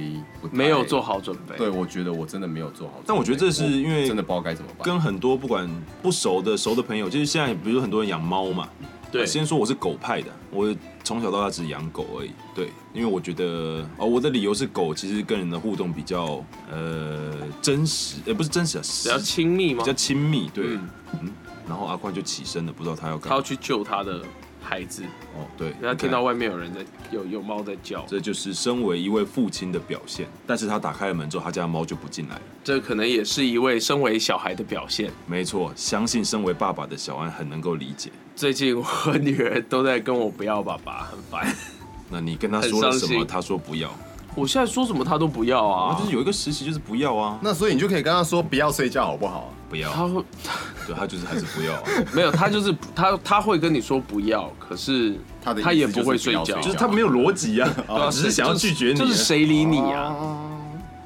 [0.53, 1.03] 没有做。
[1.03, 1.57] 好准备。
[1.57, 3.05] 对，我觉得我真的没有做好准备。
[3.09, 4.85] 但我觉得这是因为真的不知道该怎么办。
[4.85, 5.69] 跟很多不管
[6.01, 8.69] 不熟的、熟的朋友，就是现在，比如说很多人养猫嘛。
[9.11, 12.31] 对先说我是狗派的，我从小到大只养狗而已。
[12.55, 19.93] 对，因为我觉得哦，我的理由是狗其实跟人的互动比较呃真实，也、不是真实啊，比较亲密吗比较？
[19.93, 20.49] 亲密。
[20.55, 20.89] 对，嗯
[21.21, 21.33] 嗯
[21.69, 23.29] 然后阿宽就起身了，不知道他要干嘛。
[23.31, 24.23] 他要去救他的
[24.63, 25.03] 孩子，
[25.37, 30.27] 哦，对，他听到外面有人在有有猫在叫，这就是身为一位父亲的表现。
[30.47, 32.43] 但是他打开了门之后，他家的猫就不进来了。
[32.65, 35.11] 这可能也是一位身为小孩的表现。
[35.27, 38.11] 没错，相信身为爸爸的小安很能够理解。
[38.37, 38.87] 最近我
[39.21, 41.55] 女儿都在跟我不要爸爸，很烦。
[42.09, 43.25] 那你跟他说了什么？
[43.25, 43.91] 他说不要。
[44.35, 49.53] 我现在说什么他都不要啊，就是有一个实习就是不要啊，那所以你就可以跟他说不要睡觉好不好？
[49.69, 50.23] 不要，他会
[50.87, 51.83] 对他就是还是不要啊。
[52.15, 58.95] 没有，他就是他他会跟你说不要，可是他的意思他也不会睡觉，就是他没有逻辑啊， 啊只是想要拒绝你。
[58.95, 60.15] 就是谁理你啊？
[60.19, 60.49] 哦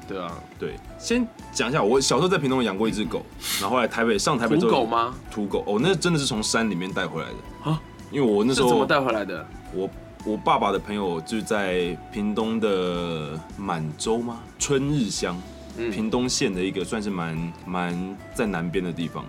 [0.07, 3.21] 对啊，对，先讲一下，我小时候在屏东养过一只狗，
[3.59, 4.85] 然后后来台北上台北之后土狗？
[4.85, 5.13] 吗？
[5.29, 9.45] 土狗哦，那真的是从山里面带回来的啊，因为我那时候是怎么带回来的？
[9.73, 9.89] 我
[10.27, 14.39] 我爸爸的朋友就在屏东的满洲吗？
[14.59, 15.41] 春日乡，
[15.77, 19.23] 嗯屏东县的一个算是蛮蛮在南边的地方。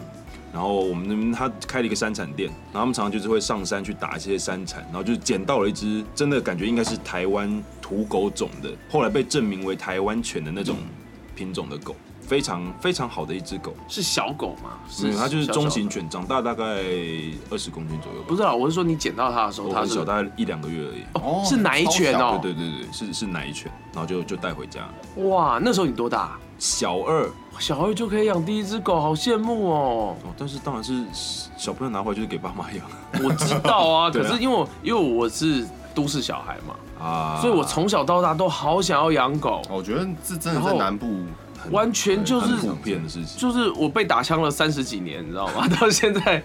[0.52, 10.78] 然后我们那边他开了一个山产店，然后他们常常就是会上山去打一些山产，然后就捡到了一只真的感觉应该是台湾土狗种的，后来被证明为台湾犬的那种
[11.36, 11.94] 品种的狗，
[12.28, 13.72] 非常非常好的一只狗。
[13.88, 14.78] 是小狗吗？
[15.02, 16.64] 没有，它就是中型犬，长大大概
[17.50, 18.26] 二十公斤左右吧。
[18.28, 21.02] 不是啊，我是说你捡到它的时候，它小，大概一两个月而已。
[21.14, 22.38] 哦是奶犬哦。
[22.42, 24.86] 对对对对，是是奶犬，然后就就带回家。
[25.16, 26.36] 哇，那时候你多大？
[26.58, 30.16] 小二小二就可以养第一只狗，好羡慕哦！
[30.24, 31.04] 哦，但是当然是
[31.56, 32.84] 小朋友拿回来就是给爸妈养
[33.22, 35.64] 我知道 啊，可是因为我因为我是
[35.94, 43.36] 都市小孩嘛，啊，所以我从小到大都好想要养狗，我觉得这真的在南部很完全就是普遍的事情。
[43.38, 45.68] 就是我被打枪了三十几年，你知道吗？
[45.80, 46.42] 到现在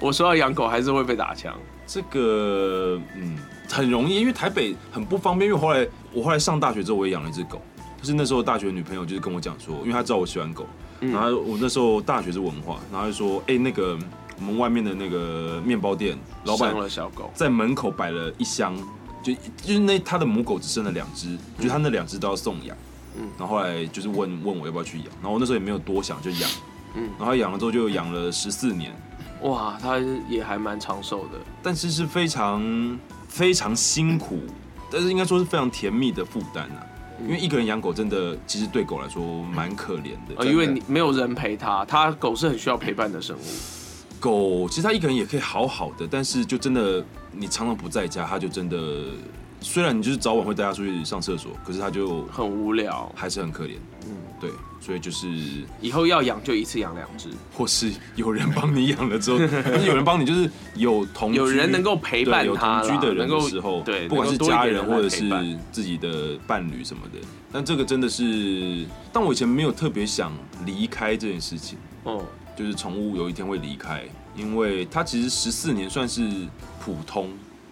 [0.00, 1.54] 我说要养狗还是会被打枪。
[1.86, 3.36] 这个嗯
[3.68, 5.48] 很容易，因为台北很不方便。
[5.48, 7.60] 因为后来我后来上大学之后，我也养了一只狗。
[8.00, 10.66] 就是那时候大学女朋友就是跟我讲说，因为她知道我喜欢狗，
[11.00, 13.98] 嗯然后我那时候大学是文化，然后就说，哎、那个
[14.38, 18.74] 我们外面的那个面包店老板生了小狗，在门口摆了一箱，
[19.22, 22.74] 就就是那他的母狗只剩了两只，就他那两只都要送养。
[22.76, 22.80] 嗯
[23.38, 26.50] 然后后来就是问问我要不要去养，然后我那时候也没有多想就养，
[26.94, 28.94] 嗯然后养了之后就养了十四年，
[29.42, 31.38] 哇，它也还蛮长寿的。
[31.62, 34.40] 但是是非常非常辛苦，
[34.90, 36.86] 但是应该说是非常甜蜜的负担啊。
[37.22, 43.40] 因为一个人养狗真的其实对狗来说蛮可怜的，呃，因为你没有人陪它，它狗是很需要陪伴的生物。
[44.18, 49.04] 狗其实它一个人也可以好好的，但是就真的你常常不在家，它就真的
[49.60, 53.72] 虽然你就是早晚会带它出去上厕所，可是它就很无聊，还是很可怜。
[54.06, 55.28] 嗯，对，所以就是
[55.80, 65.60] 以后要养就一次养两只，或是有人帮你养了之后， 不是有人帮你，就是有同居有人能够陪伴有同居的人能够的时候，对不管是够多一家人人来或者是伴。
[65.70, 67.18] 自己的伴侣什么的，
[67.52, 70.32] 但这个真的是，但我以前没有特别想
[70.64, 72.24] 离开这件事情，哦，
[72.56, 74.02] 就是宠物有一天会离开，
[74.34, 76.28] 因为它其实十四年算是
[76.82, 77.30] 普通，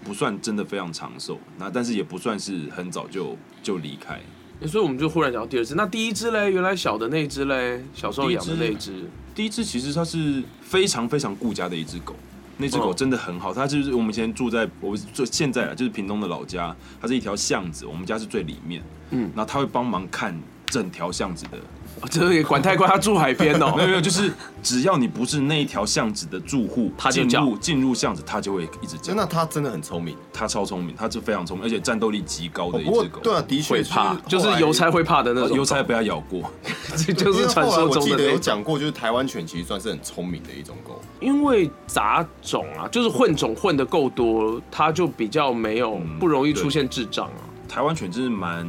[0.08, 4.18] 不算真的非常长寿，那但是也不算是很早就就离开。
[4.66, 12.14] 所以我们就忽然讲到第二只，那第一只嘞，原来小的那只嘞，小时候养的那只，第一只其实它是非常非常顾家的一只狗，
[12.56, 13.52] 那只狗哦真的很好。
[13.52, 18.82] 它就是我们以前住在我就现在啊，就是屏东的老家，它是一条巷子，我们家是最里面。
[19.10, 20.34] 嗯那它会帮忙看
[20.66, 21.58] 整条巷子的。
[22.10, 23.72] 这个也管太宽，他住海边哦。
[23.76, 24.32] 没有没有，就是
[24.62, 29.16] 只要你不是那一条巷子的住户，进他就叫入进入巷子，他就会一直叫真。
[29.16, 30.16] 的他真的很聪明。
[30.32, 33.20] 他超聪明，他是非常聪明，而且战斗力极高的哦不过一只狗。
[33.20, 35.56] 对啊，的确会怕，就是邮差会怕的那种。
[35.56, 36.50] 邮差被他咬过，
[36.96, 38.40] 这 就是传说中因为后来我记得有种。
[38.40, 41.00] 讲过，就是台湾犬其实算是很聪明的一种狗。
[41.20, 47.42] 因为杂种啊，就是混种混的够多，它就比较没有嗯不容易出现智障啊。
[47.68, 48.66] 台湾犬真是蛮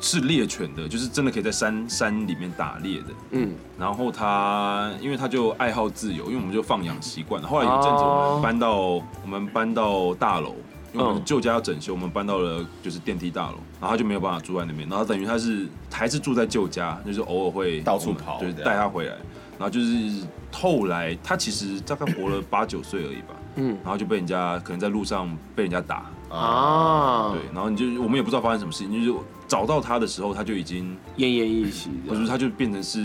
[0.00, 3.06] 是猎犬的，就是真的可以在山山里面打猎的。
[3.32, 7.42] 嗯，然后他，因为他就爱好自由，因为我们就放养习惯。
[7.42, 10.54] 后来有一阵子我们搬到、我们搬到大楼，
[10.92, 19.14] 因为我们嗯旧家要整修，我们搬到了就是电梯大楼，然后他就没有办法住在那边，然后等于他是还是住在旧家，就是偶尔会到处跑就是这样带他回来。
[19.58, 32.28] 然后就是后来他其实大概活了八九岁而已吧，嗯然后就被人家可能在路上被人家打，啊，对，然后你就我们也不知道发生什么事情，就是找到他的时候，他就已经奄奄一息不是，的。
[32.28, 33.00] 他就变成是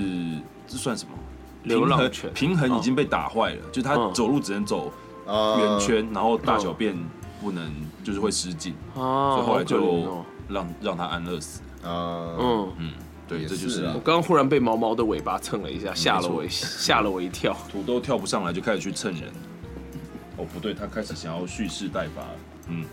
[0.67, 1.11] 这算什么？
[1.63, 4.91] 流浪犬平衡平衡已经被打坏了，就是他嗯走路只能走
[5.25, 6.93] 啊圆圈，然后大小便
[7.41, 7.71] 不能
[8.03, 10.25] 就是会失禁，啊，所以后来就哦。
[10.49, 11.61] 让让他安乐死。
[11.81, 12.91] 啊，嗯，嗯，
[13.29, 17.55] 对，也这就是我刚刚忽然被毛毛的尾巴蹭了一下，吓了我一 吓了我一跳。
[17.71, 19.23] 土豆跳不上来就开始去蹭人。
[20.35, 22.21] 哦，不对，他开始想要蓄势待发。
[22.67, 22.83] 嗯，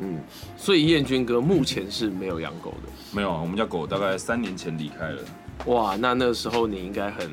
[0.00, 0.18] 嗯，
[0.56, 2.92] 所以燕军哥目前是没有养狗的。
[3.12, 5.22] 没有啊，我们家狗大概三年前离开了。
[5.66, 7.30] 哇，那那时候你应该很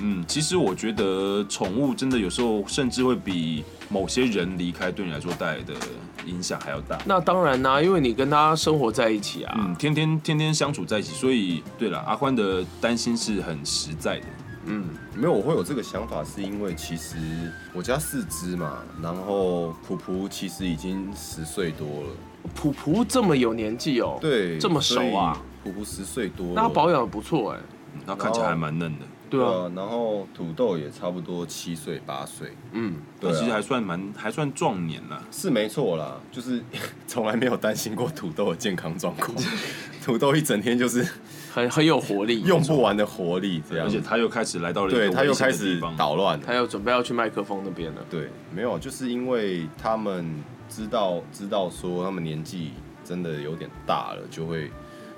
[0.00, 5.74] 嗯，其实我觉得宠物真的有时候甚至会比某些人离开对你来说带来的
[6.24, 6.96] 影响还要大。
[7.04, 9.56] 那当然啦、因为你跟他生活在一起啊。
[9.58, 14.26] 嗯，天天天天相处在一起，所以对了，阿欢的担心是很实在的。
[14.68, 17.16] 嗯，没有，我会有这个想法，是因为其实
[17.72, 22.10] 我家四只嘛，然后普普其实已经十岁多了，
[22.54, 27.58] 普普这么有年纪哦，，对，这么熟啊，普普十岁多了，那他保养的不错哎。
[27.58, 27.74] 嗯
[28.06, 33.34] 然后看起来还蛮嫩的，对啊，啊，然后土豆也差不多七岁八岁，嗯，对啊。
[33.36, 35.20] 其实还算蛮还算壮年啦。
[35.32, 36.62] 是没错啦，就是
[37.08, 39.34] 从来没有担心过土豆的健康状况，
[40.04, 41.06] 土豆一整天就是
[41.58, 48.04] 很很有活力，用不完的活力，这样，而且他又开始来到了一个对他又开始捣乱，他又准备要去麦克风那边了。
[48.08, 52.72] 对，没有，就是因为他们知道知道说他们年纪
[53.04, 54.70] 真的有点大了，就会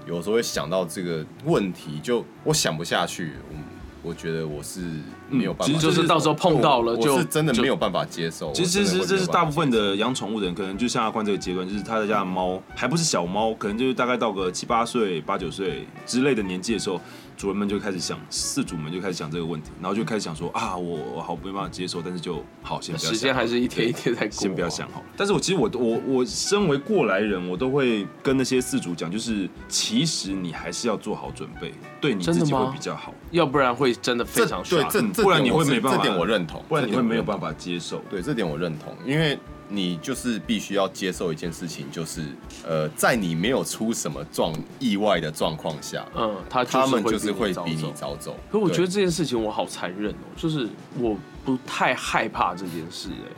[0.07, 3.55] 有时候会想到这个问题，就我想不下去，我
[4.03, 4.81] 我觉得我是
[5.29, 8.53] 没有办法，嗯其实就是到时候碰到了就真的没有办法接受。
[8.53, 17.01] 其实其实这是大部分的养宠物的人，可能就像阿宽这个阶段，就是他的家的猫还不是小猫，可能就是大概到个七八岁、八九岁之类的年纪的时候，
[17.40, 25.03] 主人们就开始想，饲主们就开始想这个问题，然后就开始想说啊，我我好没办法接受，但是就好先不要想时间还是一天一天在过，先不要想好。
[25.16, 37.40] 但是我其实我我我身为过来人，我都会跟那些饲主讲，就是其实你还是要做好准备，对你自己会比较好，要不然会真的非常对 shock 这这不然你会没办法这点我认同，不然你会没有办。
[37.40, 38.05] 法接受。
[38.11, 39.38] 对这点我认同，因为
[39.70, 42.22] 你就是必须要接受一件事情，就是
[42.66, 48.37] 呃，在你没有出什么状意外的状况下，嗯，他他们就就是是会比你早走。
[48.50, 53.33] 可我觉得这件事情我好残忍哦，就是我不太害怕这件事哎。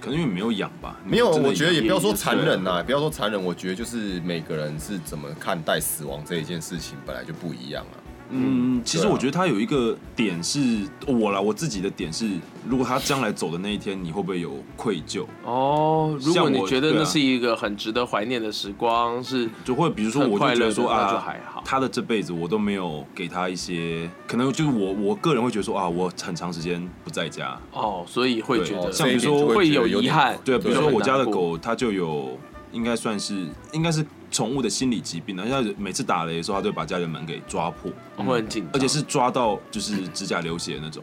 [0.00, 7.99] 可能因为你没有养吧，没有，我觉得也也不要说残忍对呐、不要说残忍，我觉得就是每个人是怎么看待死亡这一件事情，本来就不一样啊。
[8.30, 12.38] 嗯，其实我觉得他有一个点是我啦，我自己的点是，
[12.68, 15.24] 如果他将来走的那一天，你会不会有愧疚？
[15.44, 21.62] 哦，如果你觉得那是一个很值得怀念的时光，是就会比如说，我就觉得说啊就啊，还好。
[21.64, 30.38] 他的这辈子我都没有给他一些，可能就是我我个人会觉得说啊，我很长时间不在家，哦，所以会对觉得像比如说会有遗憾。
[30.44, 32.38] 对，比如说我家的，狗，它就有
[32.72, 37.90] 应该算是应该是宠物的心理疾病啊，像每次打雷的时候，它就会把家里的门给抓破，
[38.24, 41.02] 会很紧张，而且是抓到就是指甲流血的那种，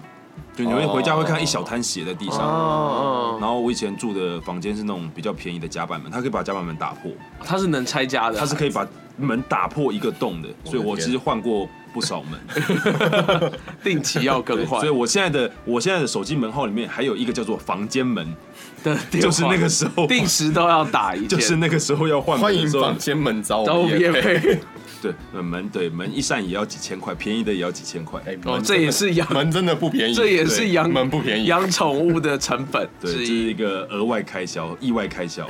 [0.56, 2.40] 就你会回家会看到一小滩血在地上。
[2.40, 7.12] 哦，然后我以前住的房间是那种比较便宜的夹板门，它可以把夹板门打破，
[7.44, 12.40] 它是能拆家的，它是可以把门打破一个洞的，所以我其实换过不少门。
[13.84, 18.26] 定期要更对，换所以我现在的我现在的手机门号里面还有一个叫做房间门，
[18.84, 24.34] 的电，就是那个时候定时都要打一，就是那个时候要换门欢迎房间门找找我们我们业配。
[24.34, 24.60] 业配。
[25.00, 28.20] 对呃门对门一扇也要几千块，便宜的也要几千块。
[28.26, 31.46] 哎哦门这也是养门真的不便宜，这也是对养门不便宜。
[31.46, 33.54] 养宠物的成本这是一一。
[33.54, 35.48] 个额外开销、意外开销。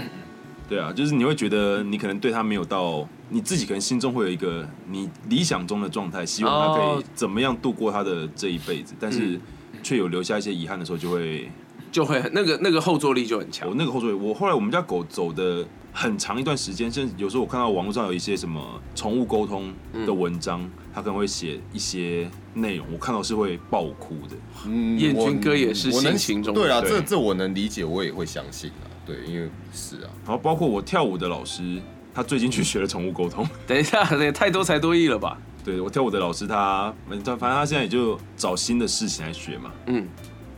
[0.68, 9.40] 对啊，就是你会觉得你可能对他没有到，你自己可能心中会有一个你理想中的状态，希望他可哦以怎么样度过他的这一辈子，但是
[9.82, 11.50] 却有留下一些遗憾的时候，就会
[11.92, 13.76] 就会那个那个后坐力就很强我。
[13.76, 18.62] 那个后座力，我后来我们家狗走的很长一段时间，甚至有时候我看到网络上有一些什么
[18.94, 19.74] 宠物沟通
[20.06, 24.36] 的文章，它可能会写一些内容，我看到是会爆哭的。
[24.66, 28.86] 嗯燕军哥也是我能性情中对啊，对这这我能理解，我也会相信啊。
[29.08, 31.82] 对，因为是啊，然后包括我跳舞的老师，
[32.14, 33.48] 他最近去学了宠物沟通。
[33.66, 35.40] 等一下，也太多才多艺了吧？
[35.64, 39.72] 对我跳舞的老师他，反正反正他现在也就找新的事情来学嘛。
[39.86, 40.06] 嗯，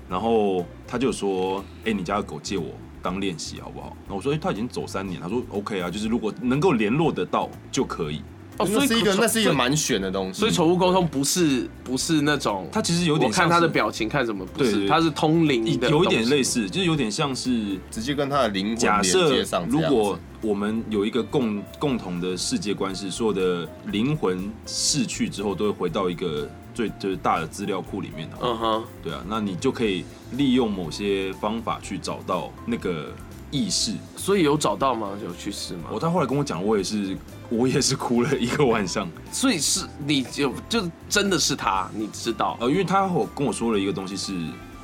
[0.10, 8.22] 然后他就说：“哎、你家的狗借我当练习好不好？”那我说：“哎、他已经走三年。”他说：“OK 啊，就是如果能够联络得到就可以。
[8.60, 10.40] 哦，所以那是一个那是一个蛮悬的东西。
[10.40, 16.44] 所以宠物沟通不是不是那种，它其实有点像是看它的表情看什么不是，对对他是通灵的，有一点类。
[16.44, 19.44] 似，就是有点像是直接跟它的灵魂假设。
[19.68, 28.38] 如果我们有一个共共同的世界观，是所有的灵魂逝去之后都会回到一个最就是大的资料库里面的。
[28.42, 33.14] 嗯哼，对啊，那你就可以利用某些方法去找到那个
[33.52, 33.94] 意识。
[34.16, 35.10] 所以有找到吗？
[35.24, 35.84] 有去试吗？
[35.92, 37.18] 我他后来跟我讲，我也是
[37.50, 39.08] 我也是哭了一个晚上。
[39.32, 42.58] 所以是你有就真的是他，你知道？
[42.60, 44.34] 呃，因为他我跟我说了一个东西是，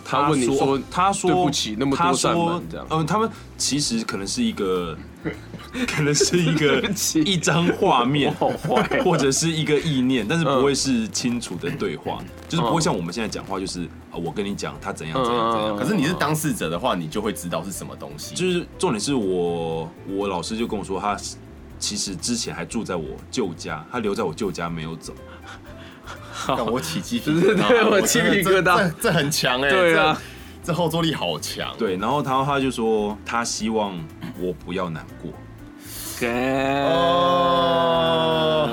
[0.07, 4.95] 他问你说他说对不起那么多他扇门说这样呃，他们其实可能是一个，
[5.87, 6.81] 可能是一个
[7.25, 15.75] 一张画面， 好坏哦或者是一个意念，但是不会是清楚的对话，就是不会像我们现在讲话，就是啊，我跟你讲他怎样怎样怎样。
[15.75, 18.35] 嗯可是你是当事者的话，你就会知道是什么东西。
[18.35, 21.17] 就是重点是我我老师就跟我说，他
[21.79, 25.13] 其实之前还住在我舅家，他留在我舅家没有走。
[26.47, 29.69] 让我起鸡皮对疙瘩，对我鸡皮疙瘩这很强哎。
[29.69, 30.17] 对啊
[30.63, 31.73] 这，这后坐力好强。
[31.77, 33.97] 对，然后他他就说他希望
[34.39, 35.31] 我不要难过。
[36.19, 36.27] 给
[36.83, 38.69] 哦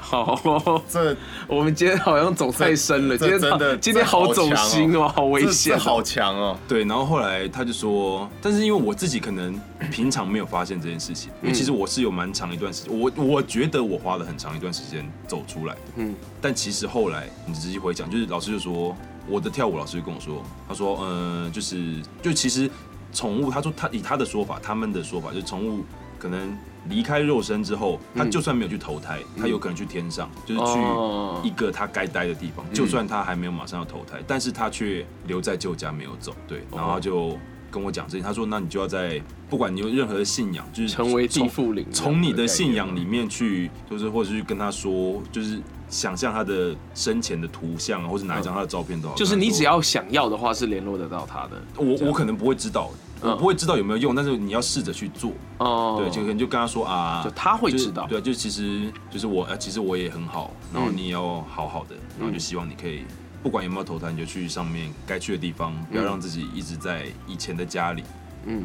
[0.00, 1.16] 好，这
[1.52, 6.58] 我们今天好像走太深了，今天好真的今天好走心哦，好危这险好强哦。
[6.66, 9.60] 对，然后后来他就说，但是因为我自己可能
[9.90, 16.14] 平常没有发现这件事情，因为其实我是有蛮长一段时间，我我觉得我花了很长一段时间走出来的，嗯。
[16.40, 18.96] 但其实后来你仔细回想，就是老师就说，
[19.28, 22.70] 我的跳舞老师就跟我说，他说，嗯、就是就其实
[23.12, 25.84] 宠物，他说他以他的说法，他们的说法就是宠物
[26.18, 26.56] 可能
[26.88, 31.40] 离开肉身之后，他就算没有去投胎，他有可能去天上，就是哦。
[31.42, 32.64] 去一个他该待的地方。
[32.72, 36.34] 就算他还没有马上要投胎，但是他却留在旧家没有走。
[36.46, 37.36] 对，然后他就
[37.70, 49.14] 跟我讲这些，他说：“那你就要在不管你有任何的信仰，就是成为地从缚灵，从你的信仰里面去，就是或者是跟他说，就是想象他的生前的图像啊，或者哪一张他的照片都好。
[49.14, 55.32] 就是你只要想要的话，是联络得到他的我我可能不会知道，嗯我不会知道有没有用，但是你要试着去做。
[55.58, 55.96] 哦。
[55.98, 63.04] 对，就可能就跟他说啊，就他会知道对，就其实就是我，呃，其实我也很好，然后嗯你也要好好的，然后就希望你可以，
[63.42, 68.02] 不管有没有投胎，你就去上面该去的地方，不要让自己一直在以前的家里。
[68.44, 68.64] 嗯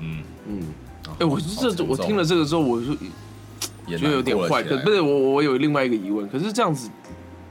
[0.00, 0.62] 嗯，嗯，
[1.18, 1.40] 哎，我好
[1.70, 2.92] 这我听了这个之后，我就
[3.86, 4.42] 也觉得有点坏。
[4.42, 6.90] 难过了起来可不是我我有另外一个疑问，可是这样子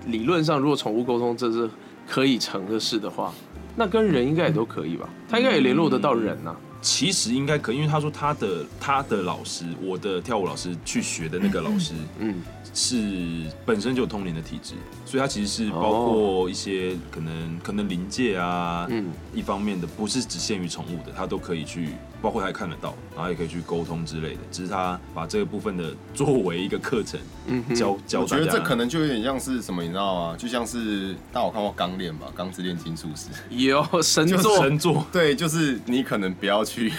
[0.06, 1.70] 理论上，如果宠物沟通这是
[2.08, 3.34] 可以成的事的话，
[3.76, 5.08] 那跟人应该也都可以吧？
[5.30, 12.36] 他应该也联络得到人呐、其实应该可以，因为他说他的他的老师，我的跳舞老师去学的那个老师，嗯，
[12.74, 14.74] 是本身就有通灵的体质，
[15.06, 21.90] 所以它其实是包括一些可能可能灵界啊，嗯一方面的不是只限于宠物的，他都可以去，
[22.22, 24.40] 包括他也看得到，然后也可以去沟通之类的。
[24.52, 28.46] 只是他把这个部分的 作为一个课程嗯教教教我觉。
[28.46, 30.36] 得这可能就有点像是什么，你知道吗？
[30.38, 33.28] 就像是大家有看过《钢炼》吧，《钢之炼金术师》。
[33.56, 36.92] 有神就是作，神作，对，就是你可能不要去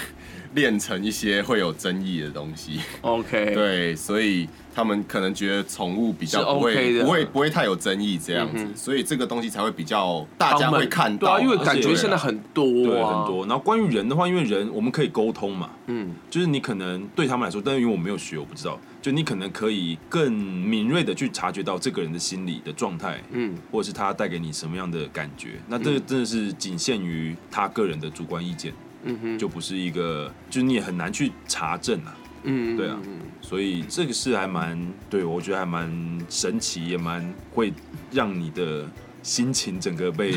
[0.54, 2.80] 练成一些会有争议的东西。
[3.02, 11.28] OK，， 对，所以他们可能觉得宠物比是较不会不会不会太有争议这样子，嗯所以这个东西才会比较大家会看到。
[11.28, 13.46] 对啊，因为感觉对现在很多对，啊，很，多。
[13.46, 25.60] 然后关于人的话，因为人我们可以沟通嘛，嗯就是你可能对他们来说，但是因为我没有学，我不知道，就你可能可以更敏锐的去察觉到这个人的心理的状态，嗯或者是他带给你什么样的感觉。
[25.68, 28.76] 那这个真的是仅限于他个人的主观意见，嗯
[29.20, 32.16] 哼，就不是一个，就是你也很难去查证啊。
[32.44, 32.98] 嗯，对啊。
[33.04, 35.90] 嗯所以这个是还蛮，对我觉得还蛮
[36.28, 37.72] 神奇，也蛮会
[38.12, 38.86] 让你的
[39.22, 40.34] 心情整个被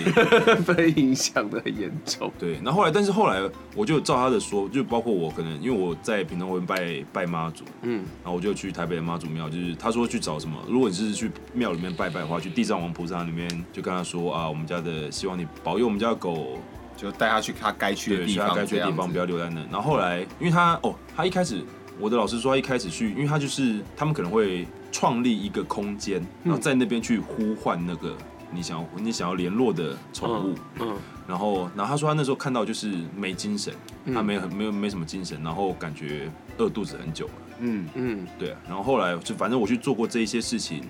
[0.47, 2.57] 嗯 被影响的很严重， 对。
[2.63, 3.41] 那后后来，但是后来
[3.75, 7.97] 我就照他的说，就包括我可能因为我在平东会拜拜妈祖，嗯。
[8.23, 16.57] 然后我就去台北的妈祖庙，就是他说去找什么，如果你是去庙里面拜拜的话，去地藏王菩萨里面就跟他说啊，我们家的希望你保佑我们家的狗，
[17.03, 19.61] 就带他去他该去的，地方，他该去的地方，不要留在那。
[19.69, 21.61] 然后后来，因为他哦，他一开始
[21.99, 28.15] 我的老师说他一开始去，因为他就是他们可能会创立一个空间，然后在那边去呼唤那个
[28.51, 30.95] 你想要你想要联络的宠物，嗯
[31.27, 33.73] 然后然后他说他那时候看到就是没精神，
[34.05, 34.13] 嗯。
[34.13, 37.27] 他没有很没有没什么精神，然后感觉饿肚子很久。
[37.27, 38.27] 了，嗯，嗯。
[38.37, 40.83] 对啊，然后后来就反正我去做过这一些事情，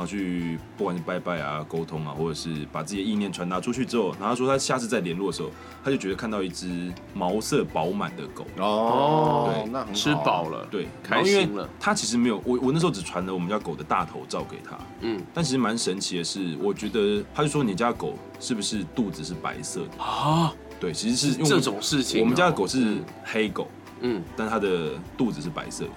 [0.00, 5.50] 然后去不管是拜拜啊、沟通啊，或者是把自己的意念传达出去之后，然后他说他下次再联络的时候，
[5.84, 9.94] 他就觉得看到一只毛色饱满的狗，哦对，那很好啊。
[9.94, 11.68] 吃饱，了，对，开心了。
[11.78, 15.20] 他其实没有我我那时候只传了我们家狗的大头照给他，嗯。
[15.34, 20.02] 但其实蛮神奇的是，我觉得他就说你家狗是不是肚子是白色的？
[20.02, 23.68] 啊，对，其实是因为我这种事情哦，我们家的狗是黑狗，
[24.00, 25.90] 嗯，但它的肚子是白色的，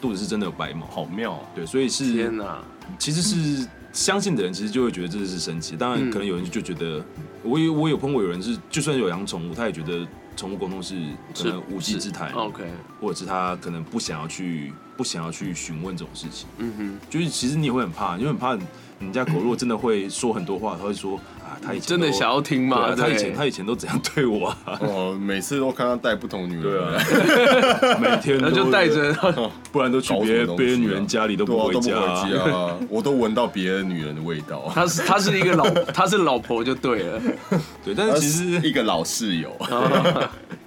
[0.00, 0.86] 肚子是真的有白毛。
[0.86, 2.62] 好妙哦，对，所以是天哪，
[2.98, 5.76] 其实是相信的人，其实就会觉得这是神奇。
[5.76, 7.04] 当然，嗯可能有人就觉得，
[7.42, 10.94] 我有我有碰过有人是，就算有养宠物，他也觉得宠物沟通是
[11.36, 12.64] 可能无稽之谈，OK，
[13.00, 16.46] 或者是他可能不想要去不想要去询问这种事情。
[16.58, 18.56] 嗯哼，就是其实你也会很怕，你会很怕
[19.06, 22.76] 你家狗如果真的会说很多话，他会说啊，他以前真的想要听对吗？
[22.88, 24.78] 啊他以前他以前都怎样对我啊？
[24.80, 29.12] 哦，每次都看他带不同女人，对啊， 每天都就带着，
[29.72, 30.56] 不然都去别搞什么东西啊。
[30.56, 34.70] 别的女人家里都对啊，都不回家回家啊，我都闻到别的女人的味道。
[34.74, 37.20] 他是他是一个老他是老婆就对了，
[37.84, 39.50] 对，但是其实一个老室友，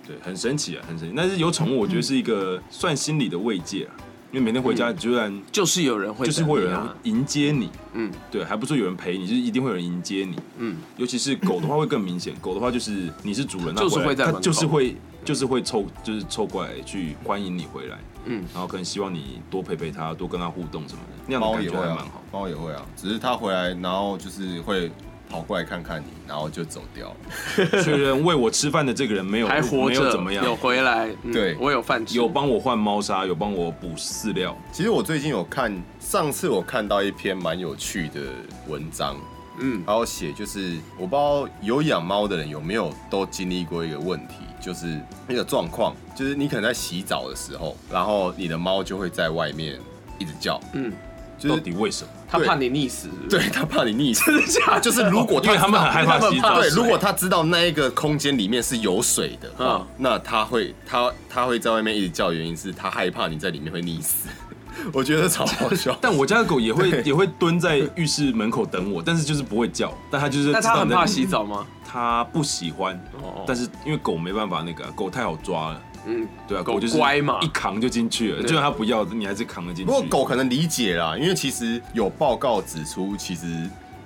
[0.08, 1.14] 对很神奇啊，很神奇。
[1.18, 3.92] 但是有宠物，我觉得是一个算心理的慰藉啊，
[4.36, 8.12] 因为每天回家，居然就是有人会就是会有人迎接你，嗯。
[8.30, 10.36] 对，还不是说有人陪你，就是一定会有人迎接你。
[10.58, 24.92] 嗯，尤其是狗的话会更明显，狗的话就是你是主人，那就是会在就是会就是会凑就是凑过来去欢迎你回来，嗯，然后可能希望你多陪陪它，多跟它互动什么的，那样的感猫也会啊觉还蛮好。，猫也会啊，只是它回来，然后就是会
[25.36, 27.14] 跑过来看看你，然后就走掉。
[27.84, 31.58] 确认喂我吃饭的这个人没有还活着没有怎么样，有回来，嗯对。
[31.60, 34.56] 我有饭吃，有帮我换猫砂，有帮我补饲料。
[34.72, 38.22] 其实我最近有看，上次我看到一篇蛮有趣的
[38.68, 39.18] 文章，
[39.60, 39.84] 嗯。
[39.86, 49.78] 然后写就是我不知道有养猫的人有没有都经历过一个问题，就是那个状况，就是你可能在洗澡的时候，然后你的猫就会在外面
[50.18, 50.94] 一直叫，嗯，
[51.38, 52.10] 就是到底为什么？
[52.28, 54.26] 他怕你溺死，对他怕你溺死。
[54.26, 54.82] 真的假的？
[54.82, 64.28] 就是如果因为他们很害怕洗澡对，如果他知道那一个空间里面是有水的，嗯嗯，那他会他他会在外面一直叫，原因是他害怕你在里面会溺死。
[64.92, 65.98] 我觉得超好笑。
[66.02, 71.66] 但我家的狗也会也会蹲在浴室门口等我，但是就是不会叫，但它就是他很怕洗澡吗？
[71.88, 79.91] 它不喜欢，哦但是因为狗没办法那个啊狗太好抓了，嗯，对啊，狗就是乖嘛一扛就进去了，就算它不要，你还是扛得进去。
[79.91, 83.45] 不过狗可能理解啦，因为其实有报告指出，其实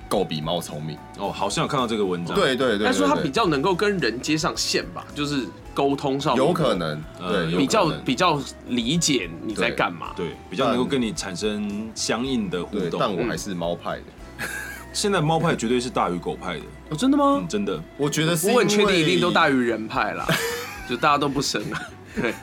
[0.08, 0.98] 狗比猫聪明。
[1.18, 10.14] 哦，好像有看到这个文章，对对对，他说他比较能够跟人接上线吧，就是沟通上有可能，呃对，比较比较理解你在干嘛。
[10.16, 13.00] 对，比较能够跟你产生相应的互对，动。
[13.00, 14.04] 但我还是猫派的。
[14.92, 17.48] 现在猫派绝对是大于狗派的，哦，真的吗嗯，？
[17.48, 17.80] 真的。
[17.96, 20.26] 我觉得是我很确定一定都大于于人派啦，
[20.90, 21.80] 就大家都不生了。
[22.20, 22.34] 对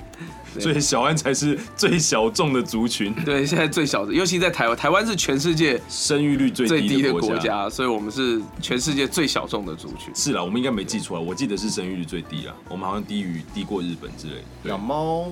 [0.58, 10.10] 所以小安才是最小众的族群，对，现在最小的，尤其在台湾，台湾是全世界生育率最最低的国家，所以我们是全世界最小众的族群。
[10.14, 14.70] 是啦，我们应该没记错啊，我记得是生育率最低啦，我们好像低于低过日本之类的。
[14.70, 15.30] 养猫，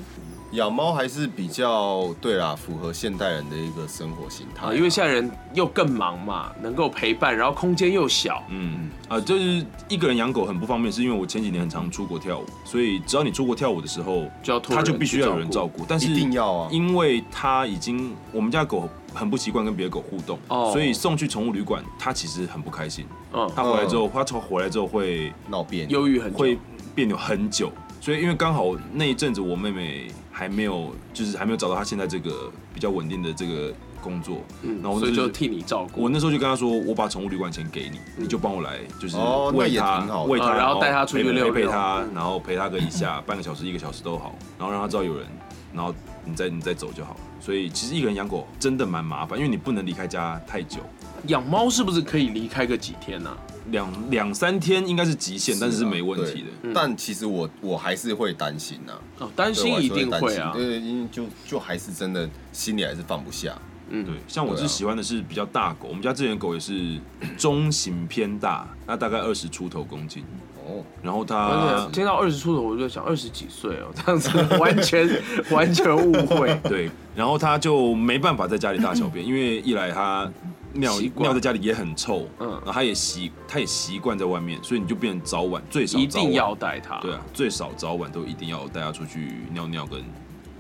[0.53, 15.85] 养猫还是比较对啦，符合现代人的一个生活形态啊，因为现在人又更忙嘛，能够陪伴，然后空间又小，嗯啊，就是一个人养狗很不方便，是因为我前几年很常出国跳舞，所以只要你出国跳舞的时候，就要托他就必须要有人照顾。
[15.89, 23.05] 但是一定要啊因为他已经我们家狗很不习惯跟别的狗互动，哦所以送去宠物旅馆，他其实很不开心。
[23.33, 26.01] 嗯，他回来之后，他从回来之后会闹别扭。
[26.01, 26.59] 忧郁很久会
[26.95, 27.73] 别扭很久，
[28.05, 36.03] 所以因为刚好那一阵子我妹妹还没有，就是还没有找到她现在这个比较稳定的这个工作，嗯然后我就所以就替你照顾。
[36.03, 45.27] 我那时候就跟她说，我把宠物旅馆钱给你，你就帮我来，就是哦喂它喂它，嗯然后带它出去陪遛遛陪陪它嗯，然后陪它个一下，半个小时、一个小时都好，然后让它知道有人，
[45.73, 45.95] 然后
[46.25, 47.21] 你再你再走就好了。
[47.41, 50.81] 所以其实一个人养狗真的蛮麻烦，因为你不能离开家太久，
[51.27, 53.37] 养猫是不是可以离开个几天呢？
[53.71, 56.49] 两两三天应该是极限，但是是啊没问题的。
[56.63, 60.53] 对但其实我我还是会担心呐，哦，担心一定会啊。
[60.55, 63.57] 对，因为就就还是真的心里还是放不下。
[63.89, 66.99] 嗯，对，像我是喜欢的是比较大狗，我们家之前狗也是
[67.37, 70.54] 中型偏大，那大概二十出头公斤，哦，
[71.03, 75.09] 然后而它且听到二十出头，我就想二十几岁哦，这样子 完全
[75.51, 76.55] 完全误会。
[76.65, 80.31] 对，然后他就没办法在家里大小便，因为一来他
[80.73, 86.99] 尿习惯尿在家里也很臭，嗯然后它也习他也习惯在外面，所以你就变成早晚最少晚一定要带他。
[87.01, 90.03] 对啊，最少早晚都一定要带他出去尿尿跟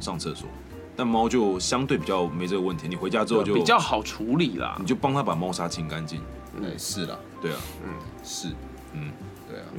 [0.00, 0.48] 上厕所。
[0.96, 4.86] 但猫就相对比较没这个问题，你回家之后就比较好处理啦你。
[4.86, 6.20] 就帮他把猫砂清干净，
[6.62, 7.90] 哎，是啦，对啊，嗯
[8.22, 8.50] 是，
[8.92, 9.10] 嗯，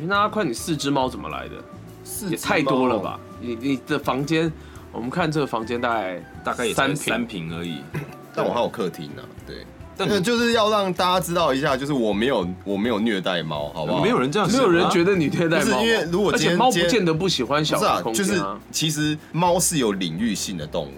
[0.01, 1.55] 那阿宽，你四只猫怎么来的？
[2.03, 3.19] 四也太多了吧？
[3.39, 4.51] 你你的房间，
[4.91, 7.79] 我们看这个房间大概大概也才三三平，而已。
[8.35, 9.65] 但我还有客厅呢，对。
[9.97, 14.03] 但是就是要让大家知道一下，就是我没有我没有虐待猫，好不好？
[14.03, 20.91] 没有人这样没有人觉得你虐待猫，是因为如果而且猫不见得不喜欢小空就是其实猫是有领域性的动物，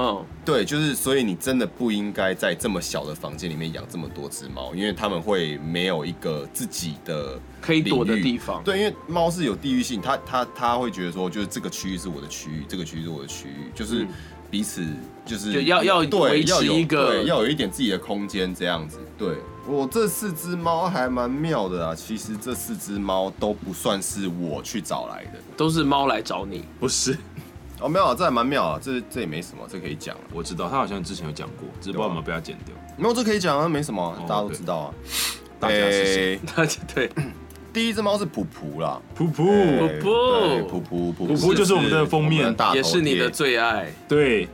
[0.00, 8.62] 嗯，对，就是所以你真的不应该在这么小的房间里面养这么多只猫，因为它们会没有一个自己的可以躲的地方。
[8.62, 14.08] 对，因为猫是有地域性，它它它会觉得说，就是这个区域是我的区域，这个区域是我的区域，就是嗯
[14.50, 14.86] 彼此
[15.26, 18.98] 就是就要要对要有一个对要有一点自己的空间这样子。
[19.18, 19.36] 对
[19.66, 27.18] 我这四只猫还蛮妙的啊，其实这四只猫都不算是我去找来的都是猫来找你，不是。
[27.80, 30.68] 哦，没有啊，这还蛮妙啊，这这也没什么，这可以讲啊，我知道。
[30.68, 32.74] 他好像之前有讲过，只是不知道有没有被他剪掉。
[32.96, 34.94] 没有这可以讲啊，没什么大家都知道啊。
[35.60, 36.40] 大家是谁？
[36.56, 37.10] 大家对，
[37.72, 42.54] 第一只猫是普普啦，噗噗，对噗对普普普普普就是我们的封面。
[42.54, 44.48] 大头也是你的最爱，对，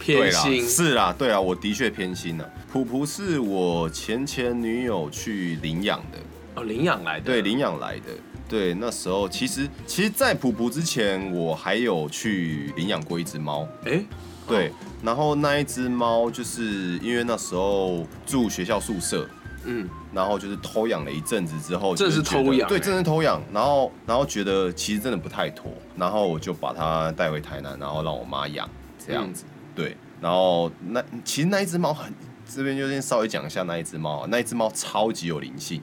[0.00, 0.68] 偏心。
[0.68, 2.50] 是啦，对啊，我的确偏心了。
[2.72, 6.18] 普普是我前前女友去领养的，
[6.56, 8.06] 哦，领养来的，对，领养来的。
[8.48, 13.66] 对，那时候其实其实，在普普之前，我还有去领养过一只猫。
[13.84, 14.04] 哎，
[14.46, 14.70] 对，
[15.02, 19.26] 然后那一只猫就是因为那时候住学校宿舍，
[19.64, 23.42] 嗯，然后就是偷养了一阵子之后，这就是偷养欸真的是偷养。
[23.52, 28.68] 然后然后觉得其实真的不太妥，然后我就把它带回台南，然后让我妈养
[29.04, 29.44] 这样嗯子。
[29.74, 32.12] 对，然后那其实那一只猫很，
[32.46, 35.80] 这边就先稍微讲一下那一只猫啊，那一只猫超级有灵性。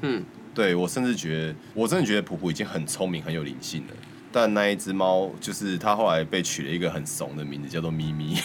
[0.00, 0.24] 嗯，
[0.54, 3.94] 对我甚至觉得，我真的觉得普普已经很聪明、很有灵性了。
[4.32, 8.36] 但那一只猫，就是它后来被取了一个很怂的名字，叫做咪咪。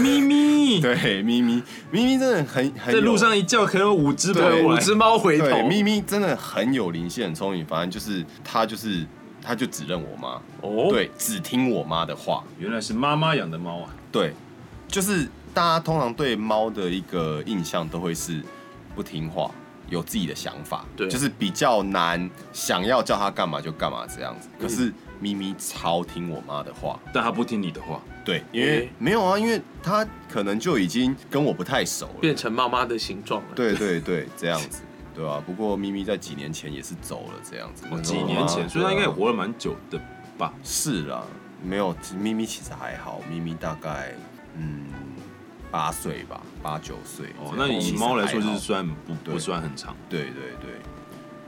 [0.00, 4.30] 咪咪， 对，咪咪，咪咪真的很很在路上一叫，可能有五只。
[4.62, 7.66] 五只猫回头，咪咪真的很有灵性，很聪明。
[7.66, 9.04] 反正就是它就是
[9.42, 12.44] 它就只认我妈，哦，，对，只听我妈的话。
[12.60, 13.90] 原来是妈妈养的猫啊！
[14.12, 14.32] 对，
[14.86, 18.40] 就是大家通常对猫的一个印象都会是
[18.94, 19.50] 不听话，
[19.90, 24.48] 有自己的想法，对就是比较难想要叫他干嘛就干嘛这样子。
[24.60, 33.48] 可是咪咪超听我妈的话，但他不听你的话，对，因为诶没有啊，因为他可能就已经跟我不太熟了，变成妈妈的形状了。
[33.54, 34.82] 对对对，这样子。
[35.14, 37.84] 对啊，不过咪咪在几年前也是走了，这样子。
[37.90, 40.00] 哦几年前，所以他应该也活了蛮久的
[40.36, 40.52] 吧？
[40.64, 41.22] 是啦，
[41.62, 44.12] 没有咪咪其实还好，咪咪大概
[44.56, 44.86] 嗯
[45.74, 47.26] 八岁吧，八九岁。
[47.42, 49.96] 哦，那以猫来说，就是算不对不算很长。
[50.08, 50.70] 对对对。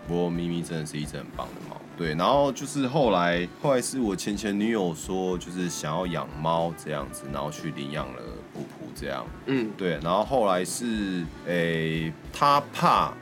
[0.09, 1.81] 不过咪咪真的是一只很棒的猫。
[1.97, 8.22] 对，然后就是后来，后来是我前前女友说，就是想要养猫这样子，然后去领养了
[8.53, 9.24] 普普这样。
[9.47, 13.12] 嗯，对，然后后来是诶，他怕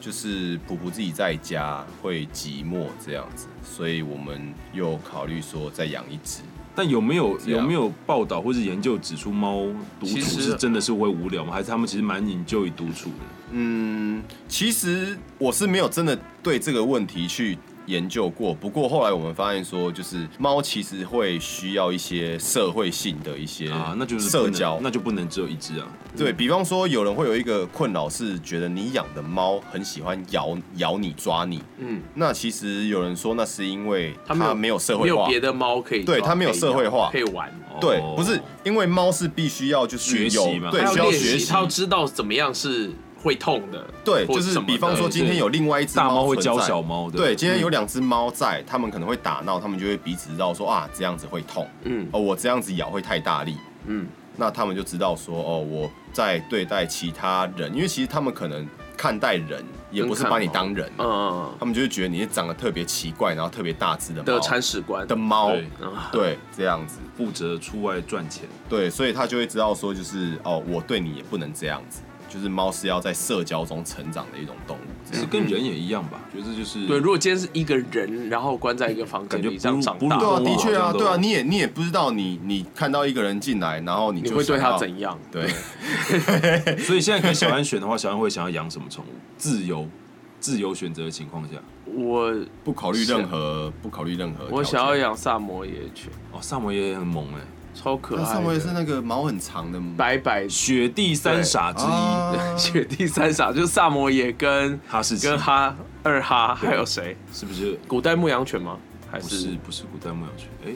[0.00, 6.40] 就是普普自己在家会寂寞这样子，所以我们又考虑说再养一只。
[6.74, 9.66] 但有没有有没有报道或是研究指出猫
[10.00, 11.52] 独处是真的是会无聊吗？
[11.52, 13.26] 还是他们其实蛮引咎于独处的？
[13.52, 17.56] 嗯，其实我是没有真的对这个问题去
[17.86, 25.86] 研究过，不过后来我们发现说，就是猫其实会需要一些社会性的一些啊，那就是社交，那就不能只有一只啊。
[26.16, 31.60] 对比方说，有人会有一个困扰是觉得你养的猫很喜欢咬咬你、抓你。
[31.78, 35.16] 嗯，那其实有人说，那是因为它没有社会化。
[35.16, 42.92] 没有别的猫可以，对它没有社会化可以玩，对哦，不是因为猫是必须要就是学习有嘛对，它需要学习，它要知道怎么样是
[43.24, 52.06] 会痛的，对，就是比方说今天有另外一只大猫会教小猫的，对，今天有两只猫在，他们可能会打闹，他们就会彼此知道说啊，这样子会痛，嗯。
[52.12, 53.56] 哦，我这样子咬会太大力，
[53.86, 54.06] 嗯，
[54.36, 65.06] 那他们就知道说哦，我在对待其他人，因为其实他们可能看待人也不是把你当人，嗯嗯他们就会觉得你是长得特别奇怪，然后特别大只的嗯的猫铲屎官。
[65.06, 65.50] 的猫，
[66.12, 68.44] 对，这样子，负责出外赚钱。
[68.68, 72.00] 对，所以他就会知道说，就是哦，我对你也不能这样子，
[72.34, 75.14] 就是猫是要在社交中成长的一种动物，这样。
[75.14, 85.16] 其实跟人也一样吧，觉得就是对，如果今天是一个人，然后关在一个房间里这样长不大，对啊，的确啊，对啊，你也你也不知道你你看到一个人进来，然后你会对他怎样？
[85.30, 85.46] 对
[86.82, 89.08] 所以现在给小安选的话，小安会想要养什么宠物？
[89.38, 89.86] 自由
[90.40, 91.54] 自由选择的情况下，
[91.86, 94.46] 我不考虑任何不考虑任何。
[94.50, 97.40] 我想要养萨摩耶犬，哦，萨摩耶很萌哎，
[97.74, 98.26] 超可爱的。
[98.28, 107.16] 那上回是那个毛很长的白白雪地三傻之一，啊 雪地三傻，就是萨摩耶跟哈士奇跟哈二哈，还有谁？
[107.32, 107.78] 是不是？
[107.88, 108.78] 古代牧羊犬吗？
[109.10, 110.48] 还不是是不是古代牧羊犬？
[110.66, 110.72] 哎，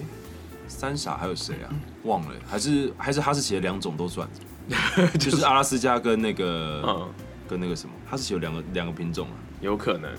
[0.67, 1.71] 三傻还有谁啊？
[2.05, 4.29] 忘了，还是还是哈士奇的两种都算，
[5.19, 7.09] 就是阿拉斯加跟那个嗯
[7.49, 10.11] 跟那个什么，哈士奇有两个两个品种啊，有可能。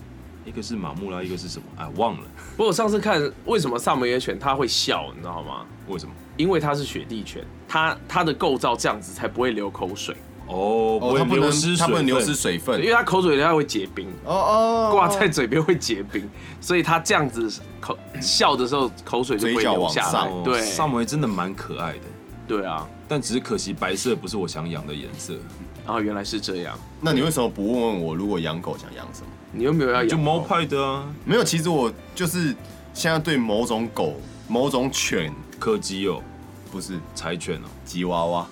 [0.46, 1.66] 一个是马木拉，一个是什么？
[1.78, 2.24] 哎，忘了，
[2.56, 5.64] 不过我上次看为什么萨摩耶犬它会笑，你知道吗？
[5.88, 6.12] 为什么？
[6.40, 10.16] 因为它是雪地犬，它它的构造这样子才不会流口水，
[10.48, 12.80] 哦，不能流失，它不能流失水水分。
[12.80, 12.86] 因。
[12.88, 16.30] 为它口水它会结冰，哦哦，挂在嘴边会结冰，
[16.62, 20.32] 所以它这样子口笑的时候口水就不会流下来。
[20.46, 22.00] 对哦萨摩耶真的蛮可爱的，
[22.48, 25.34] 对啊，但只是可惜白色不是我想养的颜色，
[25.86, 29.28] 然后原来是这样，那你为什么不问问我，如果养狗想养什么？
[29.52, 32.56] 你又没有要养就猫派的啊，没有，其实我就是
[32.94, 34.16] 现在对某种狗、
[34.48, 36.22] 某种犬，柯基哦，
[36.72, 37.68] 不是柴犬哦。
[37.86, 38.48] 吉娃娃，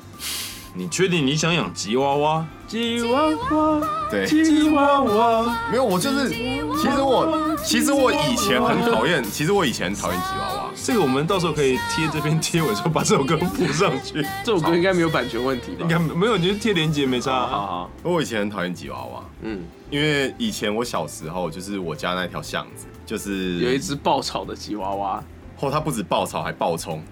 [0.73, 2.45] 你确定你想养吉娃娃？
[2.67, 10.69] 吉娃娃，对，吉娃娃，没有，我就是，其实我，其实我以前很讨厌，其实我以前很讨厌吉娃娃。
[10.75, 15.87] 这个我们到时候可以贴这边贴尾说把这首歌附上去， 这首歌应该没有版权问题吧应？
[15.87, 17.89] 该没有，你就贴链接没差好好啊。
[18.03, 25.23] 好，我以前很讨厌吉娃娃，嗯，因为以前我小时候就是我家那条巷子，就是有一只爆炒的吉娃娃，
[25.57, 27.03] 后他不止爆炒还爆冲，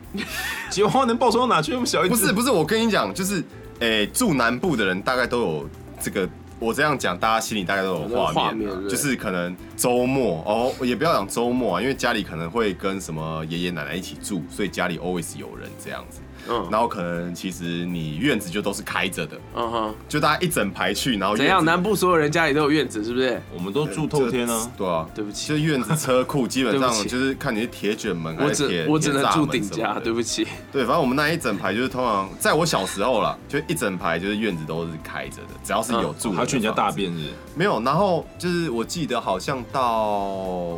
[0.69, 1.73] 吉娃娃能爆冲到哪去？
[1.73, 3.43] 那么小一只，不是不是，我跟你讲，就是
[3.79, 5.69] 诶、住南部的人大概都有
[5.99, 6.29] 这个。
[6.57, 16.21] 我这样讲，大家心里大概都有画面就是可能周末哦，也不要讲周末啊，因为家里可能会跟什么爷爷奶奶一起住，所以家里 always 有人这样子。
[16.49, 21.63] 嗯然后可能其实你院子就都是开着的，嗯哼，就大家一整排去，然后怎样？
[21.63, 23.41] 南部所有人家里都有院子，是不是？
[23.53, 24.71] 我们都住透天啊。
[24.77, 30.47] 对啊，对不起就院子车库 基本对不起上就是看你是铁卷门还我是铁只我只能住顶家对不起。
[30.71, 37.31] 对，反正我们那一整排就是通常在我小时候啦，就一整排就是院子都是开着的，只要是有住的、他去你家大便是不是？
[37.55, 40.07] 没有，然后就是我记得好像到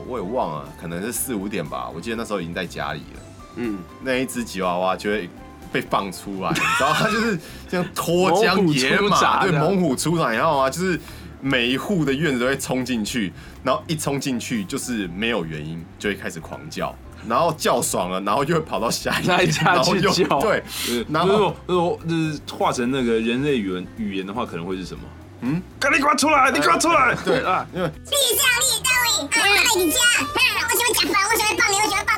[0.08, 3.22] 我也忘了，可能是四五点吧，我记得那时候已经在家里了，
[3.56, 5.30] 嗯，那一只吉娃娃就会。
[5.72, 7.40] 被放出来，然后他就是
[7.70, 10.70] 像脱缰野马，对，猛虎出闸，你知道吗？
[10.70, 11.00] 就是
[11.42, 13.32] 每一户的院子都会冲进去，
[13.64, 16.96] 然后一冲进去就是没有原因就会开始狂叫，
[17.28, 25.02] 然后叫爽了，然后就会跑到下一 一家然后又去叫对，呃然后如果如果就是化成那个人类语言语言的话，可能会是什么？
[25.42, 26.50] 嗯，赶紧给我出来！
[26.50, 27.16] 你给我出来！
[27.24, 30.26] 对啊，因为地上立单位，啊，爱你家，啊，
[30.68, 32.18] 我喜欢讲饭，我喜欢棒你，我喜欢棒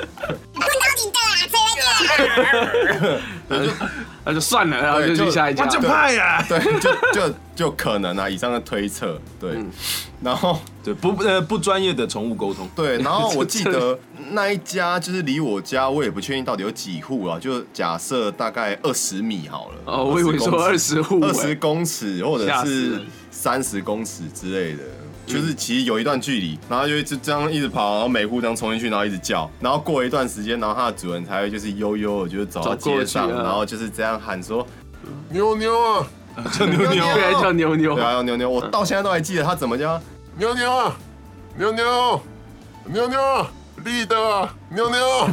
[0.00, 0.08] 子。
[0.66, 1.46] 问到顶的啦，吹
[3.58, 3.68] 了去。
[4.26, 5.68] 那就算了，然后就去下一家我。
[5.68, 6.42] 就怕呀！
[6.48, 9.70] 对，就就就可能啊，以上的推测，对，嗯
[10.22, 13.98] 然后对，不呃不专业的宠物沟通，对，然后 我记得
[14.30, 19.74] 那一家就是离我家，我也不确定到底有几户啊，就假设大概二十米好了。
[19.84, 24.82] 哦，我以为说二十户，二十公尺或者是三十公尺之类的。
[25.26, 34.66] 就是其实有一段距离，然后就一直这样一直跑，然后每户这样冲进去，然后一直叫，然后过一段时间，然后它的主人才会就是悠悠的，就是走到街上，然后就是这样喊说
[35.30, 36.06] ：“妞妞啊，
[36.52, 38.04] 叫妞妞对，叫妞妞对。
[38.04, 40.00] 啊，妞妞，我到现在都还记得他怎么叫
[40.36, 40.96] 妞妞啊，
[41.56, 42.20] 妞妞，
[42.86, 43.46] 妞妞，
[43.84, 45.28] 立的妞妞。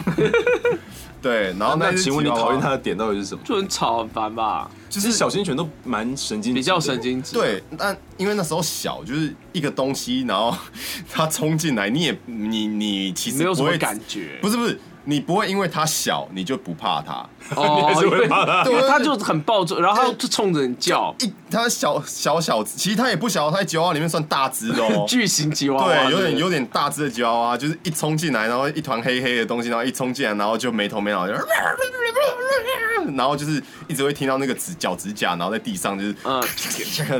[1.22, 3.42] 对，然后那那请问你讨厌它的点到底是什么？
[3.46, 10.56] 就很吵很烦吧，其实小型犬都蛮神经，比较神经质。，对，但因为那时候小，就是一个东西，然后
[11.12, 14.40] 它冲进来，你也你你其实没有什么不会感觉。
[14.42, 25.06] 不是不是，你不会因为它小你就不怕它，哦， 还是会因为怕它因为他就很暴躁，然后他就冲着你叫，一它小小小，其实它也不小，它在吉娃娃里面算大只的哦。
[25.10, 31.34] 巨型吉娃娃，对，有点有点大只的吉娃娃，就是一冲进来，然后一团黑黑的东西，然后一冲进来，然后就没头没脑，就，
[33.16, 36.44] 然后就是一直会听到那个指脚指甲，然后在地上就是嗯，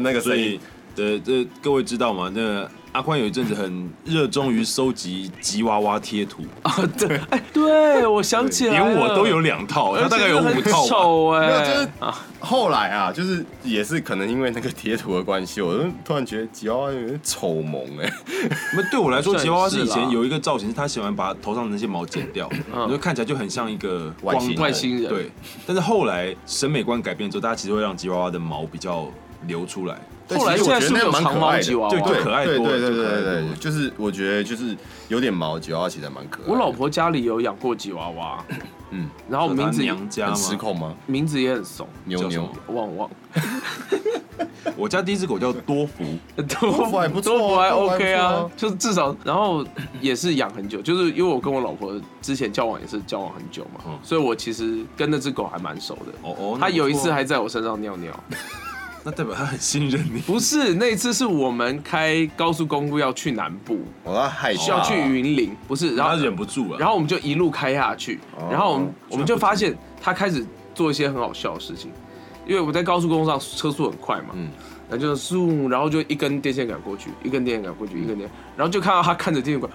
[0.04, 0.60] 那个声所以音。
[0.94, 2.30] 对这各位知道吗？
[2.36, 10.90] 那个阿宽有一阵子很热衷于收集吉娃娃贴图， 啊，对，哎，对，我想起来了，连我都有两套，他大概有五套吧。
[10.90, 18.12] 丑没有，就哎是，啊，后来啊，就是也是可能因为那个贴图的关系，我就突然觉得吉娃娃有点丑萌哎。
[18.76, 22.50] 那对我来说，吉娃娃是以前有一个造型，是他喜欢把头上的那些毛剪掉，
[22.86, 24.62] 你就看起来就很像一个光外星人。
[24.62, 25.32] 外星人，对，
[25.66, 29.10] 但是后来审美观改变之后，大家其实会让吉娃娃的毛比较
[29.48, 30.00] 流出来。
[30.30, 31.90] 后来现在是不是有长蛮可爱的毛吉娃娃？
[31.90, 34.76] 对就可爱对多了对对对就可爱多了对对，就是我觉得就是
[35.10, 36.46] 有点毛吉娃娃其实还蛮可爱。
[36.48, 38.46] 我老婆家里有养过吉娃娃，
[38.92, 40.36] 嗯， 然后名字他娘家很？
[40.38, 40.96] 失控吗？
[41.06, 43.10] 名字也很怂，妞妞叫什么，旺旺，
[44.78, 46.04] 我家第一只狗叫多福，
[46.48, 49.66] 多福还不错多福还 OK 啊就是至少，然后
[50.00, 56.14] 也是养很久，就是因为我跟我老婆之前交往也是交往很久嘛嗯，所以我其实跟那只狗还蛮熟的。
[56.22, 58.18] 哦哦，它有一次还，还在我身上尿尿，
[59.04, 60.20] 那代表他很信任你。
[60.22, 64.60] 不是那一次是我们开高速公路要去南部，我要害怕。
[64.60, 70.46] 需要去云林，不是，然然后后忍不住了，然后我们就一路开下去，哦然后我们我们就发现他开始
[70.76, 71.92] 做一些很好笑的事情。
[72.46, 74.50] 因因为我在高速公路上车速很快嘛，嗯
[74.90, 79.72] 然后就嗖，然后就一根电线杆过去，一根电线杆过去，一根电，然后就看到他看着电线杆，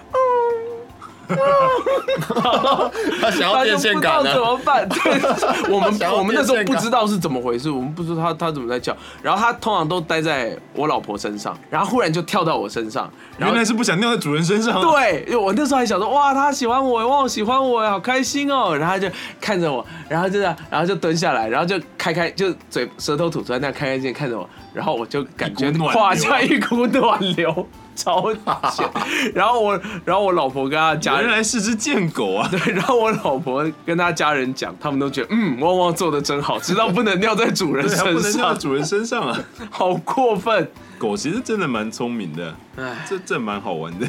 [3.21, 4.87] 他想要电他就不知道线杆呢怎，么办。
[4.89, 18.75] 对，我们我们那时候不知道是怎么回事，我们不知道他他怎么在叫，然后他通常都待在我老婆身上，然后忽然就跳到我身上，原来是不想尿在主人身上。，对，因为我那时候还想说，哇，他喜欢我，哇，喜欢我，好开心哦。
[18.77, 19.09] 然后他就
[19.41, 27.67] 看着我，然后就这样，然后就蹲下来，然后就开开，就嘴舌头吐出来，那样开开心心看着我，然后我就感觉胯下一股暖流，
[27.97, 28.89] 超贱。
[29.35, 31.23] 然后我，然后我老婆跟他家人。
[31.23, 32.47] 原来是只贱狗啊！
[32.51, 39.43] 对，然后我老婆跟他家人讲，他们都觉得，嗯，汪汪做的真好，知道不能尿在主人身上，能尿在主人身上啊。
[39.71, 40.69] 好过分。
[40.99, 44.07] 狗其实真的蛮聪明的，唉，这这蛮好玩的。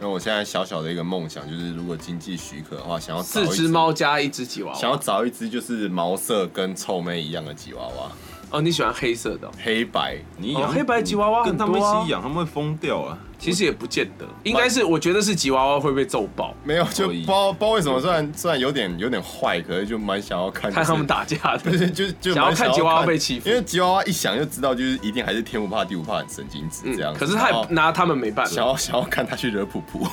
[0.00, 4.96] 那我现在小小的一个梦想就是，如果经济许可的话，想要四只，猫加一只吉娃娃想要。
[4.96, 8.12] 找一只就是毛色跟臭妹一样的吉娃娃，
[8.50, 10.14] 哦，你喜欢黑色的哦、黑白。
[10.16, 13.18] 哦你养黑白吉娃娃跟他们一很多啊起养，他们会疯掉啊。
[13.38, 21.78] 其实也不见得，应该是我觉得是吉娃娃会被揍爆，没有，就不知道不知道为什么，虽然虽然有点有点坏，可是就蛮想要看，看他们，打架就的。
[21.78, 23.48] 是就就想要蛮看吉娃娃被欺负。
[23.48, 30.04] 因为吉娃娃一想就知道，就是一定还是天不怕地不怕，很神经质这样可是他然后拿他们没办法，想要想要看他去惹普普，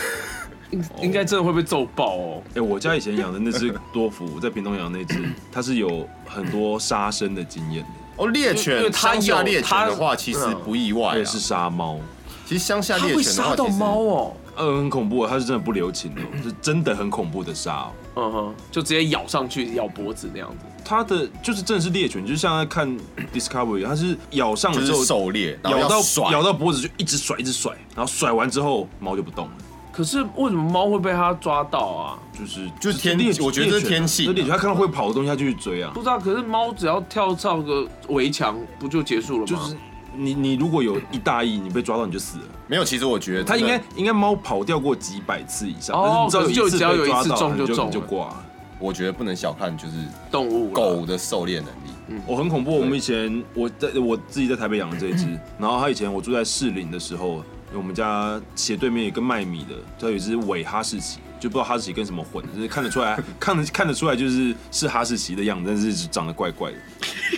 [0.70, 2.42] 应应该真的会被揍爆哦。
[2.54, 11.24] 哎、我家以前养的那只多福， 在屏东养的那只，它是有很多杀生的经验的，哦，猎因为，它乡下猎犬的话，其实嗯不意外啊也。
[11.24, 11.98] 是杀猫，
[12.46, 17.92] 其实乡下猎犬的话，杀到猫哦，嗯，很恐怖，它是真的不留情的，是真的很恐怖的杀、哦。
[18.16, 20.66] 嗯哼，就直接咬上去咬脖子那样子。
[20.84, 22.98] 它的就是真的是猎犬，就像在看
[23.32, 26.00] Discovery，它是咬上了之后，狩猎，咬到
[26.32, 29.52] 咬到脖子就一直甩一直甩，然后甩完之后猫就不动了，
[29.92, 32.18] 可是为什么猫会被它抓到啊？
[32.32, 39.46] 就是就是天猎我觉得这是天气它看到会跑的东西，它就去追啊不，知道，可是猫只要跳上个围墙，不就结束了吗？
[39.46, 39.76] 就是
[40.14, 42.44] 你你如果有一大意，你被抓到你就死了。
[42.66, 48.34] 没有，其实我觉得它应该应该猫跑掉过几百次以上，哦但是你知道就只要有一次中就中就挂。
[48.78, 49.92] 我觉得不能小看就是
[50.30, 52.22] 动物狗的狩猎能力。
[52.26, 52.74] 我很恐怖。
[52.76, 55.26] 我们以前我在我自己在台北养的这一只，
[55.58, 66.76] 然后它以前我住在士林的时候，我们家斜对面有一个卖米的，它有一只伪哈士奇，就不知道哈士奇跟什么混的，就是看得出来， 看得看得出来就是是哈士奇的样子，但是长得怪怪的。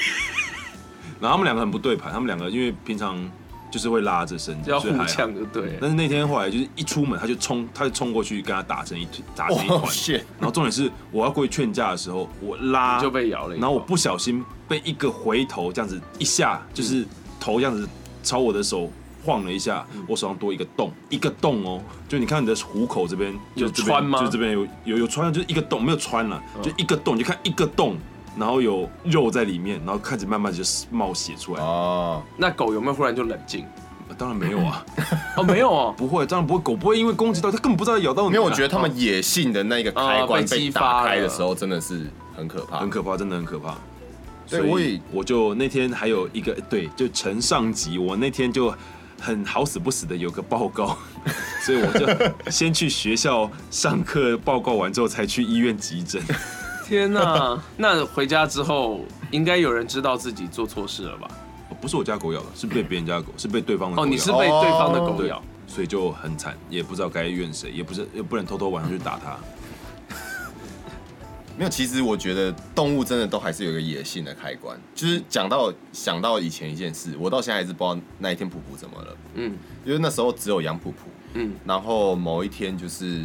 [1.20, 3.30] 然后他们两个很不对盘，他们两个因为平常
[3.70, 5.78] 就是会拉着身子，就要互所以还好呛就对。
[5.80, 9.80] 但是那天后来就是一出门他就冲，他就冲过去跟他打成一团，打成一团！
[10.40, 17.06] 然后重点是我要过去劝架的时候，我拉就被咬了然后我不小心被一个回头这样子一下，就是
[17.38, 17.88] 头这样子
[18.24, 18.90] 朝我的手
[19.24, 27.96] 晃了一下，嗯我手上多一个洞，一个洞哦，就你看你的虎口这边有穿吗嗯就这边有有有穿，就是一个洞，没有穿了，就一个洞，你就看一个洞。
[28.34, 31.62] 然后有肉在里面，然后开始慢慢就是冒血出来。
[31.62, 33.66] 哦，那狗有没有忽然就冷静？
[34.16, 34.82] 当然没有啊，
[35.36, 38.32] 哦，没有啊， 不会，当然不会，狗不会因为攻击到它，根本不知道咬到你啊。
[38.36, 43.76] 因为我觉得他们野性的那个开关激发了打开的时候，真的是很可怕，很可怕，真的很可怕。
[44.46, 48.74] 所以我就那天还有一个对，就承上级，我那天就
[49.22, 50.98] 很好死不死的有个报告，
[51.64, 56.20] 所以我就先去学校上课，报告完之后才去医院急诊。
[56.84, 57.56] 天哪！
[57.76, 59.00] 那回家之后，
[59.30, 61.30] 应该有人知道自己做错事了吧？
[61.80, 64.10] 不是我家狗咬的，是被别人家的狗，是被对方的狗哦，咬的。
[64.10, 69.38] 你是被对方的狗咬。，所以就很惨，也不知道该怨谁，也不是也不能偷偷晚上去打它。
[71.58, 74.78] 没有，其实我觉得动物真的都还是有一个野性的开关。
[74.94, 79.16] 就是讲到想到以前一件事，我到现在还是不知道那一天普普怎么了。
[79.34, 83.24] 嗯因为那时候只有养普普，嗯，然后某一天就是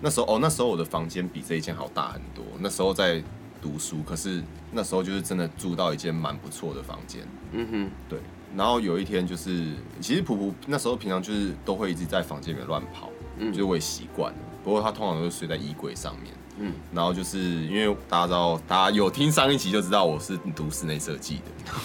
[0.00, 2.44] 那时候哦，那时候我的房间比这一间好大很多。
[2.60, 3.22] 那时候在
[3.60, 7.22] 读书，可是那时候就是真的住到一间蛮不错的房间。
[7.52, 8.18] 嗯哼，对，
[8.56, 14.38] 然后有一天就是，其实普普那时候平常就是都会一直在房间里面乱跑，嗯就是我也习惯了。
[14.62, 21.40] 不过他通常都是睡在衣柜上面，嗯，然后就是因为大家知道，大家有听上一集就知道我是读室内设计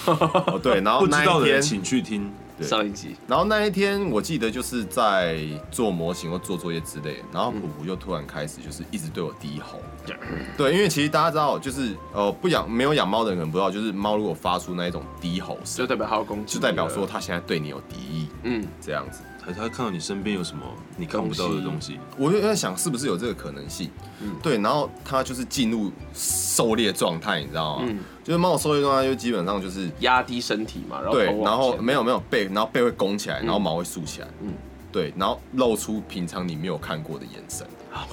[0.06, 0.14] 的，
[0.48, 2.32] 哦对，然后不知那一天，道的人请去听。
[2.62, 3.16] 上一集。
[3.28, 5.40] 然后那一天我记得就是在
[5.72, 9.82] 做模型或做作业之类的，然后普普就突然开始就是一直对我低吼，
[10.56, 19.22] 对，因为其实大家知道，就是呃不养没有养猫的人可能不知道，就是猫如果发出那一种低吼声就，代表它要攻击，就代表说，它现在对你有敌意，嗯，这样子。
[19.44, 20.64] 他他看到你身边有什么
[20.98, 23.90] 你看不到的东西，我就在想，是不是有这个可能性？
[24.22, 27.86] 嗯对，然后他就是进入狩猎状态，你知道吗？
[27.88, 34.54] 嗯就是猫的狩猎状态，就基本上就是压低身体嘛，然后对然后没有没有背，然后背会拱起来，然后毛会竖起来，嗯
[34.92, 37.66] 对，然后露出平常你没有看过的眼神。
[37.90, 38.08] 好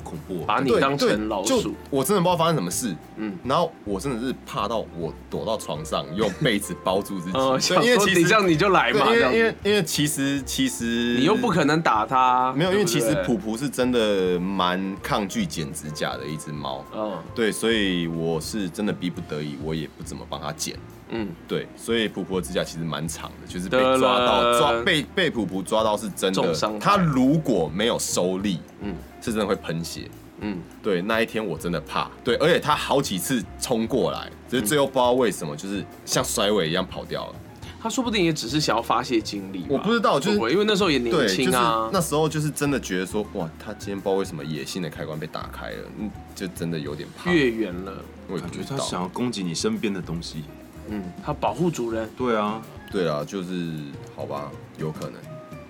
[0.00, 0.44] 恐怖、哦！
[0.46, 1.74] 把你当成老鼠。
[1.90, 7.38] 我真的不知道发生什么事，嗯，然后我真的是怕到我躲到床上，用被子包住自己。
[7.38, 16.84] 因为其实你这样你就来，嘛，因为因为因为其实其实你又不可能打它，没有，因为其实普普是真的蛮抗拒剪指甲的一只猫。
[16.94, 20.76] 嗯对，所以我是真的逼不得已，我也不怎么帮它剪。
[21.12, 30.10] 嗯，对，所以普普的指甲其实蛮长的，就是被抓到抓被被普普抓到是真的重伤，害他如果没有收力，嗯是真的会喷血。
[30.40, 37.34] 嗯，对，那一天我真的怕，对，而且他好几次冲过来，只是最后不知道为什么，就是像甩尾一样跑掉了。
[37.80, 47.30] 他说不定也只是想要发泄精力吧，我不知道就是因为那时候也年对，就是轻啊，那时候就是真的觉得说，哇，他今天不知道为什么野性的开关被打开了，嗯，就真的有点怕。
[47.30, 47.92] 越远了，
[48.28, 48.68] 我也感不知道。
[48.70, 50.44] 觉他想要攻击你身边的东西。
[50.88, 53.72] 嗯，他保护主人，对啊，对啊，就是
[54.14, 55.14] 好吧，有可能。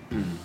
[0.09, 0.37] 嗯，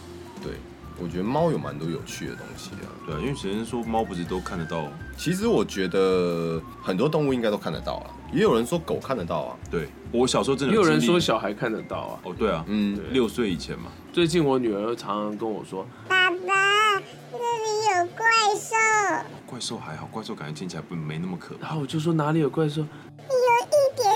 [0.42, 0.52] 对，
[1.00, 2.88] 我觉得猫有蛮多有趣的东西啊。
[3.06, 4.84] 对啊，因为首先说猫不是都看得到，
[5.16, 9.56] 其实我觉得很多动物应该都看得到啊，也有人说狗看得到啊。
[9.70, 11.12] 对我小时候真的也有人经历。
[11.12, 12.20] 说小孩看得到啊。
[12.24, 16.36] 哦，对啊，嗯，六岁以前嘛，最近我女儿常常跟我说，爸爸，
[17.32, 18.74] 那里有怪兽，
[19.46, 21.66] 怪兽还好，怪兽感觉听起来不没那么可怕。
[21.66, 24.07] 然后我就说哪里有怪兽，有一点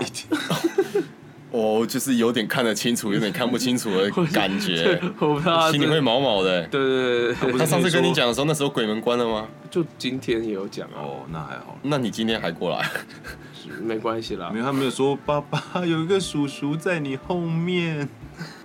[0.00, 1.00] 兽。
[1.50, 6.66] 哦，就是有点看得清楚，有点看不清楚的 感觉，我不知道心里会毛毛的。
[6.66, 9.46] 对对对对对，他上次跟你讲的时候，那时候鬼门关了吗？
[9.70, 12.90] 就今天也有讲啊，哦，那还好，那你今天还过来？
[13.80, 18.08] 没关系啦没，有他没有说爸爸有一个叔叔在你后面，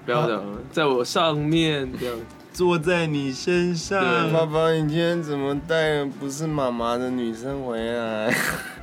[0.04, 2.16] 不要这样，在我上面这样，
[2.52, 4.02] 坐在你身上。
[4.34, 8.36] 爸爸，你今天怎么带了不是妈妈的女生回来？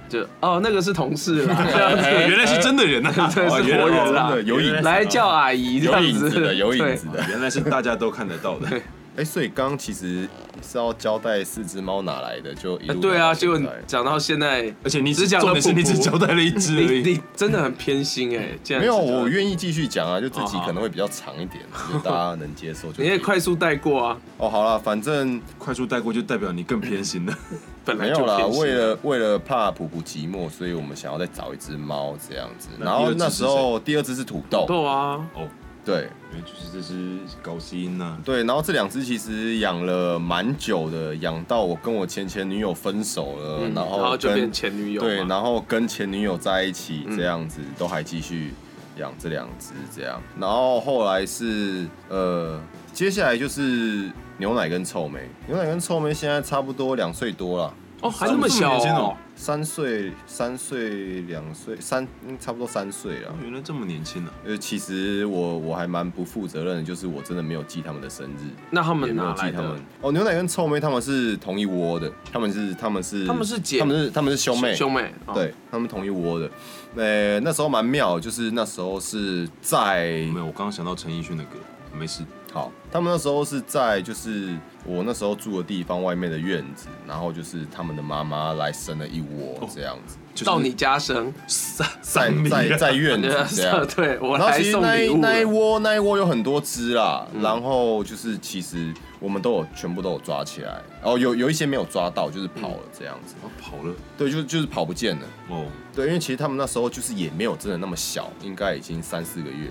[0.08, 4.32] 就哦那个是同事啦， 这样子，原来是真的人呐、啊， 对是活人啦。
[4.44, 6.08] 有影子来叫阿姨这有样子。
[6.08, 7.24] 影子的，有影子的。
[7.28, 8.68] 原来是大家都看得到的。
[9.16, 10.28] 哎、所以刚刚其实
[10.62, 17.02] 是要交代四只猫哪来的，就一对啊，结果讲到现在，而且你只讲了你只交代了一只你。
[17.02, 21.62] 你真的很偏心哎，没有，我愿意继续讲啊，就这集哦好可能会比较长一点，
[21.92, 23.02] 就大家能接受就。
[23.04, 27.34] 你也快速带过啊，哦，好了，反正 快速带过就代表你更偏心了。
[27.84, 32.68] 本来就没有啦，为了为了怕普普寂寞，所以我们想要再找一只猫这样子。
[32.80, 35.46] 然后那时候第二只是土豆，豆啊，哦，
[35.86, 36.10] 对。
[36.32, 47.16] 因为就是这只高音呐、对，然后这两只其实养了蛮久的，养到我跟我前前女友分手了，嗯然后跟就变前女友嘛，对，然后跟前女友在一起嗯。
[47.16, 48.52] 这样子，都还继续
[48.98, 50.20] 养这两只这样。
[50.38, 52.60] 然后后来是呃，
[52.92, 57.74] 接下来就是牛奶跟臭梅，牛奶跟臭梅现在差不多两岁多了，
[58.06, 63.34] 哦还那么小哦这么年轻哦，三岁、三岁、两岁、三，嗯差不多三岁了。
[63.42, 64.32] 原来这么年轻啊！
[64.44, 69.80] 呃，其实我我还蛮不负责任的，就是我真的没有记他们的生日，那他也没有们哪来记他们？。
[70.00, 76.50] 哦，牛奶跟臭妹他们是同一窝的，他们是他们是他们是姐他们是他们是兄妹，兄妹，哦对，他们同一窝的。
[76.94, 81.58] 呃，那时候蛮妙，就是那时候是在没有，我刚刚想到陈奕迅的歌，
[81.98, 82.22] 没事。
[82.56, 93.86] 好，他们那时候是在就是我那时候住的地方外面的院子，然后就是他们的妈妈来生了一窝这样子，就是到你家生，三在三在在院子这样。
[93.88, 98.90] 对我然后来送其实那一礼物，那一窝那一窝有很多只啦，然后就是其实
[99.20, 103.94] 我们都有全部都有抓起来，然后有有一些没有抓到，就是跑了这样子，哦跑了。
[104.16, 105.26] 对，就就是跑不见了。
[105.50, 109.68] 哦，对，因为其实他们那时候就是也没有真的那么小，应该已经三四个月。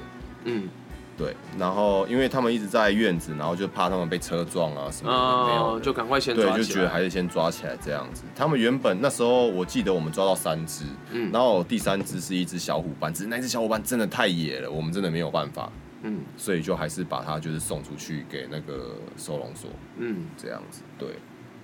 [0.47, 0.69] 嗯，
[1.17, 5.79] 对，然后因为他们一直在院子，然后就怕他们被车撞啊什么的，没有。
[5.79, 8.23] 就赶快先对，就觉得还是先抓起来这样子。
[8.35, 11.31] 他们原本那时候我记得我们抓到三只，嗯。
[11.31, 15.71] 然后第三只是一只小虎斑，只是那只小虎斑真的太野了，我们真的没有办法，
[16.03, 16.19] 嗯。
[16.35, 20.81] 所以就还是把它就是送出去给那个收容所嗯，这样子。
[20.97, 21.09] 对，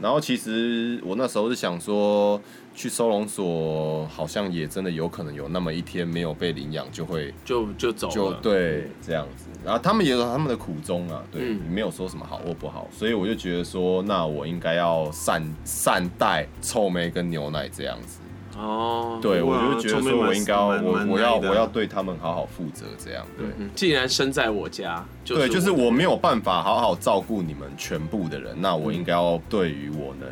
[0.02, 2.42] 然后其实我那时候是想说，
[2.74, 11.62] 去收容所好像也真的有可能有那么一天没有被领养，就会就就走就了，对这样子，然后他们也有他们的苦衷啊，对，嗯。
[11.70, 18.21] 没有说什么好或不好，所以我就觉得说，那我应该要善善待臭梅跟牛奶这样子，
[18.62, 23.48] 哦，对我就觉得说我应该要我我要我要对他们好好负责这样，对。
[23.58, 30.30] 嗯，既然生在我家，对，就是我没有办法好好照顾你们全部的人，那我应该要对于我能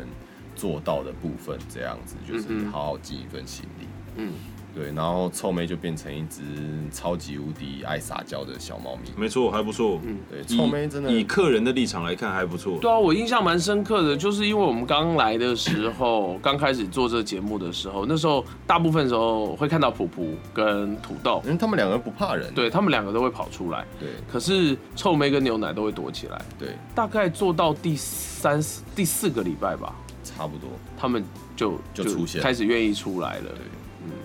[0.54, 3.86] 做到的部分，这样子就是好好尽一份心力。
[4.16, 4.32] 嗯，
[4.74, 6.40] 对，然后臭妹就变成一只
[6.92, 9.10] 超级无敌爱撒娇的小猫咪。
[9.16, 10.00] 没错，还不错。
[10.04, 12.78] 嗯对，臭妹真的以客人的立场来看还不错。
[12.80, 22.52] 对啊，我印象蛮深刻的，就是因为我们刚来的时候，刚开始做这个节目的时候，那时候大部分时候会看到普普跟土豆，因为他们两个不怕人。
[22.54, 26.40] 对他们两个都会跑出来，对可是臭妹跟牛奶都会躲起来。
[26.58, 28.60] 对，大概做到第三
[28.94, 29.94] 第四个礼拜吧，
[30.24, 30.68] 差不多。
[30.98, 31.24] 他们
[31.56, 33.50] 就就出现开始愿意出来了。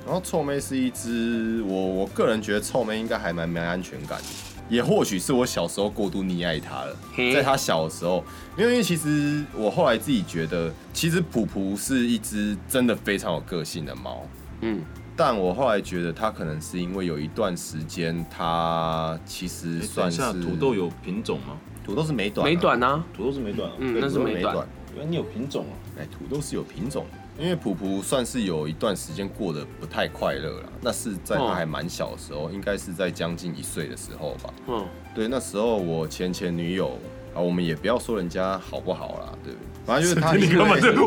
[0.05, 4.25] 然后臭妹是一只，我我个人觉得臭妹应该还蛮没安全感的，
[4.69, 6.95] 也或许是我小时候过度溺爱它了。
[7.33, 8.23] 在它小的时候，
[8.55, 14.23] 因为因为其实我后来自己觉得，其实普普是一只真的非常有个性的猫。
[14.61, 14.83] 嗯，
[15.15, 21.57] 但我后来觉得它可能是因为有一段时间，它其实算是土豆有品种吗？
[21.83, 23.75] 土豆是美短、美短，啊，土豆是美短啊。
[23.79, 24.55] 嗯，对那是美短。。
[24.95, 25.73] 原来你有品种啊。
[25.99, 34.53] 哎，土豆是有品种的，因为普普算是有一段时间过得不太快乐了，那是在他还蛮小的时候，应该是在将近一岁的时候吧。
[34.67, 36.97] 嗯，对，那时候我前前女友
[37.33, 40.31] 啊，我们也不要说人家好不好啦，对不对，反正就是他？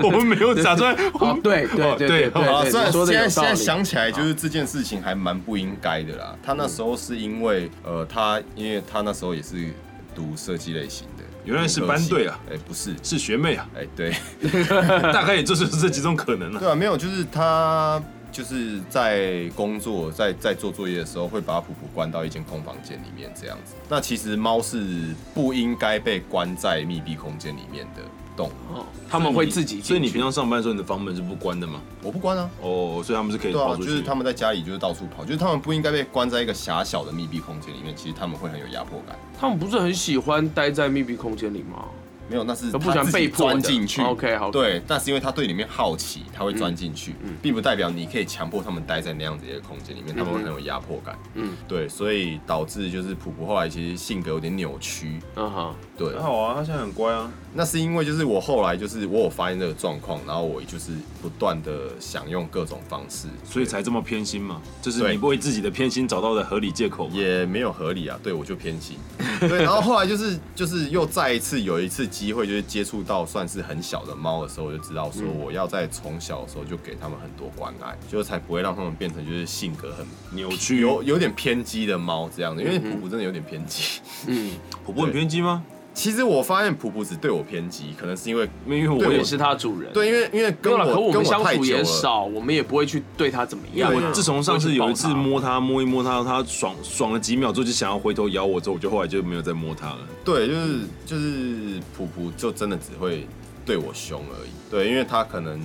[0.06, 0.92] 我们没有假装。
[1.18, 3.54] 哦，对对对对对对啊，虽然说现在。
[3.54, 6.36] 想起来，就是这件事情还蛮不应该的啦。
[6.42, 9.70] 他那时候是因为呃，他因为他那时候也是
[10.14, 11.17] 读设计类型的，
[11.48, 12.38] 原来是班队啊。
[12.50, 14.12] 哎、不是，是学妹啊，哎、对，
[15.12, 16.58] 大概也就是这几种可能啊。
[16.58, 23.74] 对啊，没有，就是他就是在工作，在在做作业的时候，会把普普关到一间空房间里面这样子。
[23.88, 28.02] 那其实猫是不应该被关在密闭空间里面的
[28.38, 29.88] 动，哦，他们会自己进去。
[29.88, 31.80] 所以你平常上班的时候，你的房门是不关的吗？
[32.04, 32.48] 我不关啊。
[32.62, 33.88] 哦，所以他们是可以对啊，跑出去。
[33.88, 39.18] 就是他们在家里就是到处跑，就是他们不应该被关在一个狭小的密闭空间里面，其实他们会很有压迫感。
[39.40, 41.86] 他们不是很喜欢待在密闭空间里吗？
[42.28, 44.02] 没有，那是都不喜欢他自己被迫钻进去。
[44.02, 51.18] OK，好对，那是因为他对里面好奇，他会钻进去，嗯并不代表你可以强迫他们待在那样子一个空间里面，他们会很有压迫感。
[51.34, 55.18] 嗯对，所以导致就是普普后来其实性格有点扭曲。
[55.36, 57.30] 嗯哼，对很，好啊，他现在很乖啊。
[57.54, 67.08] 那是因为就是我后来就是我有发现这个状况，然后我就是不断的想用各种方式，所以才这么偏心嘛，就是对你为自己的偏心找到的合理借口。
[67.08, 68.96] 也没有合理啊，对我就偏心。
[69.40, 84.00] 对，然后后来就是就是又再一次有一次机会，就是接触到算是很小的猫的时候，我就知道说我要在从小的时候就给他们很多关爱，就是才不会让他们变成就是性格很扭曲有有点偏激的猫这样子，因为普普真的有点偏激。
[84.26, 84.50] 嗯，
[84.84, 85.62] 普普很偏激吗？
[85.98, 99.98] 其实我发现普普只对我偏激，可能是因为因为我也我也是他主人。，对，因为因为跟我我跟我们相处也少，我们也不会去对他怎么样我自从上次有一次摸它，摸一摸它，它爽爽了几秒之后就想要回头咬我，之后我就后来就没有再摸它了。
[100.24, 103.26] 对，就是就是普普就真的只会
[103.66, 104.50] 对我凶而已。
[104.70, 105.60] 对，因为他可能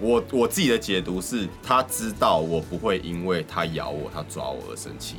[0.00, 5.16] 我我自己的解读是，他知道我不会因为他咬我、他抓我而生气。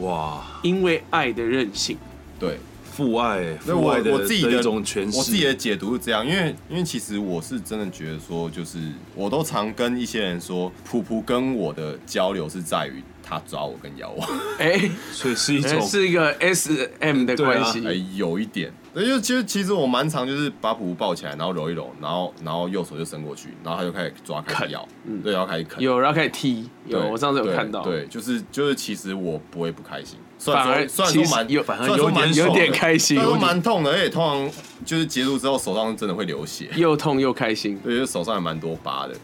[0.00, 1.96] 哇，因为爱的任性。
[2.42, 5.16] 对，父爱，所以我父爱的我自己的的一种诠释。
[5.16, 8.80] 我自己的解读是这样，因为因为其实我是真的觉得说，就是
[9.14, 14.26] 我都常跟一些人说，普普跟我的交流是在于他抓我跟咬我，
[14.58, 18.72] 哎，所以是一种是一个 S M 的关系哎。，有一点。
[18.92, 24.86] 对，就其实其实我蛮常就是把普普抱起来，然后揉一揉，然后然后右手就伸过去，然后他就开始抓，开始咬，
[25.24, 25.82] 对，然后开始啃。
[25.82, 27.80] 有，然后开始踢，有，对我上次有看到。
[27.82, 34.50] 对，就是就是，其实我不会不开心，反而说虽然说蛮有反而有点有点开心虽然说蛮痛的，而且通常
[34.84, 37.78] 就是结束之后手上真的会流血， 又痛又开心。
[37.84, 39.14] 对，就是手上还蛮多疤的。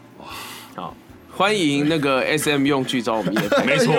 [0.75, 0.95] 好，
[1.35, 3.93] 欢迎那个 S M 用具找我们叶， 没错，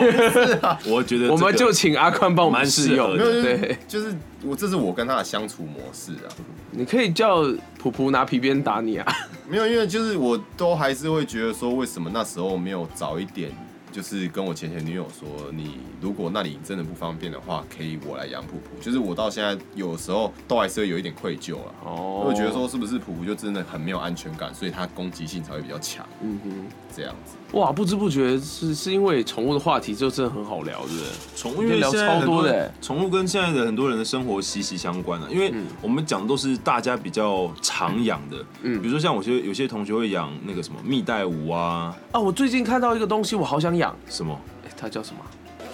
[0.86, 3.16] 我觉得我们就请阿宽帮我们试用。
[3.16, 6.28] 对，就是我这是我跟他的相处模式啊，
[6.70, 7.42] 你可以叫
[7.78, 9.06] 普普拿皮鞭打你啊。
[9.48, 13.50] 没有，因为就是我都还是会觉得说，为什么那时候没有早一点，
[13.90, 18.80] 就是跟我前前女友说，你如果那里真的不方便的话，可以我来养普普。
[18.80, 21.74] 就是我到现在有时候都还是会有一点愧疚了。
[21.84, 27.36] 哦我会觉得说，是不是普普就真的很没有安全感，所以它攻击性才会比较强，嗯哼，这样子。
[27.52, 31.06] 哇，不知不觉是是因为宠物的话题就真的很好聊，对不对？
[31.34, 32.72] 宠物，因为聊超多的欸。
[32.80, 35.26] 宠物跟现在的很多人的生活息息相关啊。
[35.30, 35.66] 因为嗯。
[35.82, 38.80] 我们讲都是大家比较常养的，嗯。
[38.80, 44.38] 比如说像我些有些同学会养那个什么蜜袋鼯啊，啊，我最近看到一个东西，我好想养，什么？
[44.64, 45.20] 哎，它叫什么？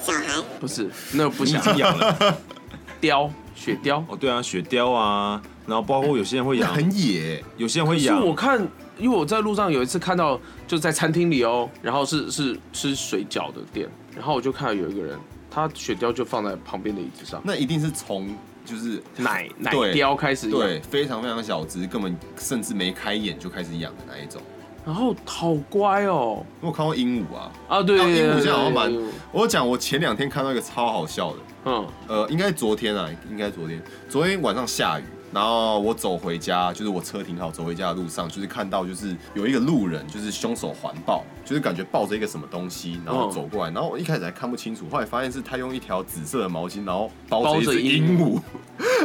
[0.03, 2.37] 小孩，不是，那个不想养了。
[3.01, 4.03] 雕，雪雕。
[4.09, 8.57] 哦，对啊，雪貂啊，然后包括有些人会养，很野，有些人会是养我看，
[8.99, 15.19] 因为我在路上有一次看到，就在餐厅里哦，然后是是吃水饺的店，然后我就看到有一个人，
[15.51, 24.43] 他雪雕就放在旁边的椅子上，那一定是从就是奶奶对雕开始养，对非常非常小只，根本甚至没开眼就开始养的那一种。
[24.85, 26.45] 然后好乖哦。
[26.61, 31.87] 我有看过鹦鹉啊，啊，对啊鹦鹉对对对现在好像蛮对对我有讲我前两天看到一个超好笑的，嗯。
[32.07, 35.05] 呃，应该昨天啊，应该昨天，昨天晚上下雨，
[35.37, 48.41] 然后我走回家，就是我车停好走回家的路上，就是看到就是有一个路人，就是凶手环抱，就是感觉抱着一个什么东西，然后嗯走过来，然后我一开始还看不清楚，后来发现是他用一条紫色的毛巾，然后包包着鹦鹦鹉，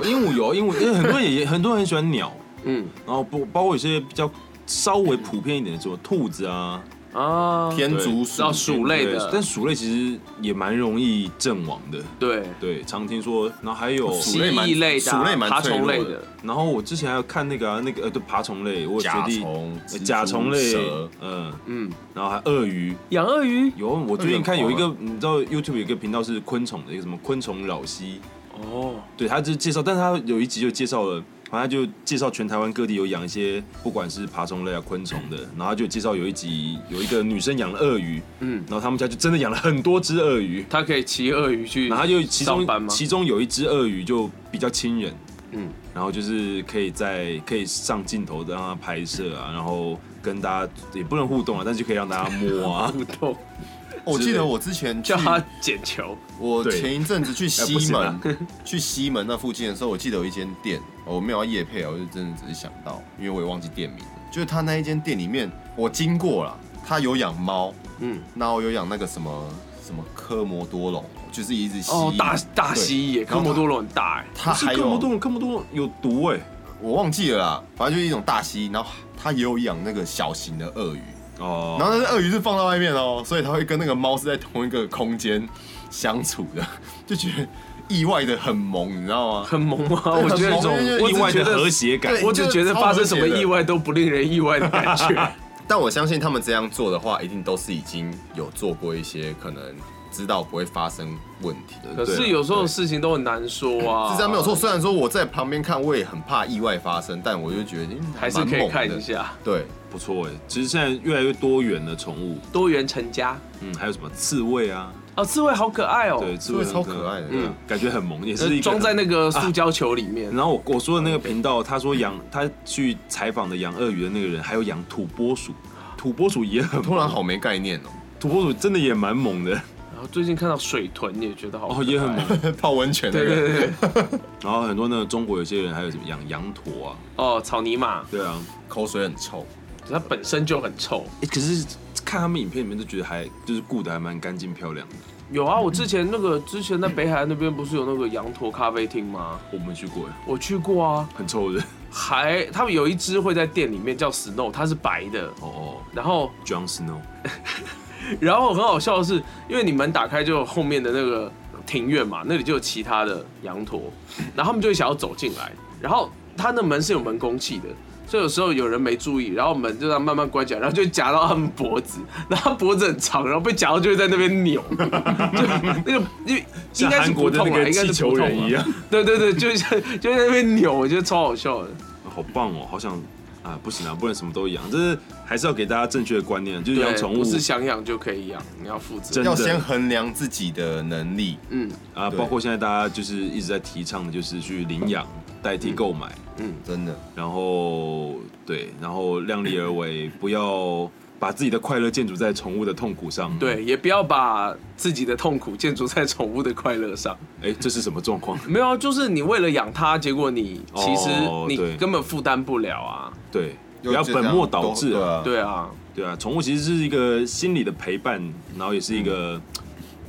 [0.05, 2.31] 鹦鹉 有鹦鹉，因为很多人也很多人很喜欢鸟，
[2.63, 2.87] 嗯。
[3.05, 4.31] 然后不包括有些比较
[4.65, 6.81] 稍微普遍一点的，什么兔子啊，
[7.13, 9.29] 啊，天竺鼠到鼠类的。
[9.31, 11.99] 但鼠类其实也蛮容易阵亡的。
[12.19, 23.71] 对，对，常听说，然后还有，蜥鼠类蛮蜴类的啊、鼠类蛮爬脆弱的虫类的，然后我之前还有看那个啊，那个呃，对，爬虫类，我有甲学弟虫、呃蜘蛛甲虫类蛇，嗯，嗯，然后还鳄鱼，养鳄鱼。
[23.77, 28.19] 有，我最近看有一鳄个，你知道 YouTube 有一个频道是昆虫的，一个什么昆虫扰息，
[28.57, 45.13] 哦，对，他就是介绍，但是他有一集就介绍了，好像就介绍全台湾各地有养一些不管是爬虫类啊、昆虫的，然后他就介绍有一集有一个女生养了鳄鱼，嗯，然后他们家就真的养了很多只鳄鱼，他可以骑鳄鱼去，然后他就其中其中有一只鳄鱼就比较亲人，
[45.51, 53.35] 嗯，然后就是可以在可以上镜头的让它拍摄啊，然后跟大家也不能互动啊，但是就可以让大家摸啊，互动，
[54.03, 58.21] 我记得我之前叫他捡球，我前一阵子去哎西门， 啊
[58.65, 64.11] 去西门那附近的时候，我记得有一间店，我没有要夜配啊，我就真的只是想到，因为我也忘记店名了。
[64.31, 69.49] 就是他那一间店里面，我经过了，他有养猫，嗯，然后有养那个什么
[69.85, 76.39] 什么科摩多龙，就是一只蜥蜴，哦，大大蜥蜴耶，科摩多龙很大哎，他还是科摩多龙科摩多龙有毒哎、
[76.81, 78.89] 我忘记了啦，反正就是一种大蜥蜴，然后
[79.21, 81.01] 他也有养那个小型的鳄鱼，
[81.41, 85.47] 哦，然后那只鳄鱼是放在外面哦，所以它会跟那个猫是在同一个空间
[85.89, 86.65] 相处的，
[87.05, 87.47] 就觉得
[87.87, 89.43] 意外的很萌，你知道吗？
[89.49, 95.31] 很萌吗，我觉得这种意外的和谐感，我只觉得发生什么意外都不令人意外的感觉。
[95.67, 99.63] 但我相信他们这样做的话，一定都是已经有做过一些可能
[100.11, 101.95] 知道不会发生问题的。
[101.95, 109.01] 可是有时候事情都很难说啊，是这样没有错，虽然说我在旁边看，我也很怕意外发生，但我就觉得、嗯、还是可以看一。
[109.01, 109.31] 下。
[109.43, 110.31] 对，不错哎。
[110.47, 113.37] 其实现在越来越多元的宠物，多元成家。
[113.61, 117.27] 嗯，还有什么刺猬啊，哦，刺猬好可爱哦，对，刺猬超可爱的。
[117.29, 120.33] 嗯嗯，感觉很萌，也是一个呃装在那个塑胶球里面。
[120.35, 125.53] 然后我我说的那个频道，他说养他去采访的养鳄鱼的那个人，还有养土拨鼠，
[125.97, 127.89] 土拨鼠也很萌，突然好没概念哦、
[128.19, 129.61] 土拨鼠真的也蛮猛的，然
[130.01, 132.25] 后最近看到水豚也觉得好哦也很萌。
[132.59, 133.69] 泡温泉那对个，对对
[134.09, 138.37] 对， 然后很多那个中国有些人还有什么养羊驼啊，哦，草泥马，对啊，
[138.67, 139.45] 口水很臭。
[139.89, 141.05] 它本身就很臭。
[141.21, 141.65] 哎，可是
[142.05, 144.95] 看他们影片里面都觉得还就是顾得还蛮干净漂亮的，
[145.31, 149.39] 有啊，我之前那个之前在北海岸那边不是有那个羊驼咖啡厅吗？
[149.51, 151.61] 我没去过，我去过啊，很臭的。
[151.93, 155.77] 还他们有一只会在店里面叫 Snow，它是白的，哦哦。
[155.93, 156.99] 然后，John Snow，
[158.19, 159.15] 然后很好笑的是，
[159.47, 161.31] 因为你门打开就有后面的那个
[161.65, 163.91] 庭院嘛，那里就有其他的羊驼，
[164.35, 167.65] 然后他们就会想要走进来，然后他的门是有门公器的。
[168.07, 176.03] 所以有时候有人没注意，然后门就这样慢慢关起来，然后就会夹到他们脖子，然后脖子很长，然后被夹到就会在那边扭，就那个因为
[176.75, 179.69] 应该是像韩国的不痛啊，那个应该是不人一样，对对对，就像
[180.01, 181.69] 就在那边扭，我觉得超好笑的。
[182.13, 182.99] 好棒哦，好想
[183.43, 187.17] 啊，不行啊，不能什么都养，就是还是要给大家正确的观念，就是养，宠物。
[187.19, 189.23] 不是想养就可以养，你要负责。
[189.23, 191.37] 要先衡量自己的能力。
[191.49, 191.71] 嗯。
[191.93, 195.07] 啊，包括现在大家就是一直在提倡的，就是去领养
[195.41, 198.15] 代替购买，嗯，真的，然后
[198.45, 200.89] 对，然后量力而为，不要
[201.21, 207.15] 把自己的快乐建筑在宠物的痛苦上。，对，也不要把自己的痛苦建筑在宠物的快乐上。
[207.43, 208.35] 哎，这是什么状况？
[208.49, 211.09] 没有啊，就是你为了养它，结果你其实
[211.47, 213.13] 你根本负担不了啊。
[213.31, 215.17] 对，不要本末倒置啊。
[215.17, 215.21] 啊。
[215.23, 218.19] 对啊，对啊，宠物其实是一个心理的陪伴，
[218.57, 219.39] 然后也是一个，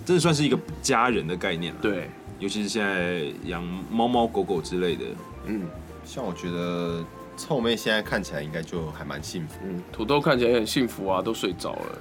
[0.07, 2.09] 真的算是一个家人的概念了。，对，
[2.39, 5.05] 尤其是现在养猫猫狗狗之类的，
[5.45, 5.61] 嗯
[6.07, 7.05] 像我觉得
[7.37, 9.55] 臭妹现在看起来应该就还蛮幸福。
[9.65, 11.99] 嗯，土豆看起来很幸福啊，都睡着了。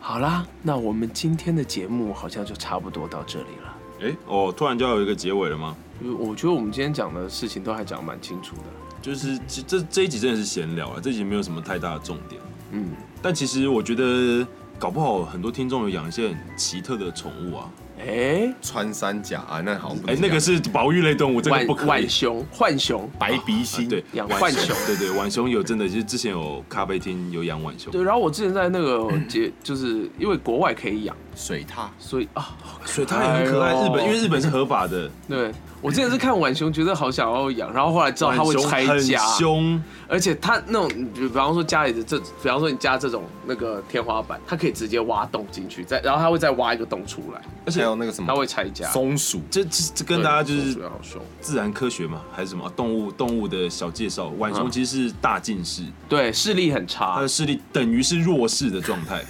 [0.00, 3.76] 好啦，那我们今天的节目好像就差不多到这里了。
[4.02, 5.76] 哎，哦，突然就要有一个结尾了吗？
[6.18, 8.62] 我觉得我们今天讲的事情都还讲得蛮清楚的。
[9.00, 12.40] 就是这这一集真的是闲聊了，这一集没有什么太大的重点。
[12.72, 12.90] 嗯，
[13.22, 14.46] 但其实我觉得，
[14.78, 17.70] 搞不好很多听众有养一些很奇特的宠物啊。
[17.98, 21.86] 哎，穿山甲啊，那好像不哎、能那个是保育类动物，这个浣不可以。
[21.86, 22.08] 浣。
[22.10, 24.76] 熊、浣熊，白鼻啊星，对，养浣浣熊。
[24.86, 27.92] 对对，浣熊有真的，就是之前有咖啡厅有养浣熊。
[27.92, 33.70] 对，然后我之前在那个节，就是因为国外可以养，水獭，所以啊，水獭也很可爱。
[33.70, 48.88] 哎呦日本因为日本是合法的，对我之前是看浣熊，觉得好想要养，然后后来知道它会拆很家，凶，而且它那种，比比方说家里的这，比方说你家这种那个天花板，它可以直接挖洞进去，再然后它会再挖一个洞出来，而且还有那个什么它会拆家。
[48.90, 52.70] 松鼠，这这这跟大家就是对松鼠也好凶，自然科学嘛，还是什么？
[52.74, 54.30] 动物动物的小介绍。
[54.38, 59.22] 浣熊嗯其实是大近视，对视力很它差的，视力等于是弱视的状态，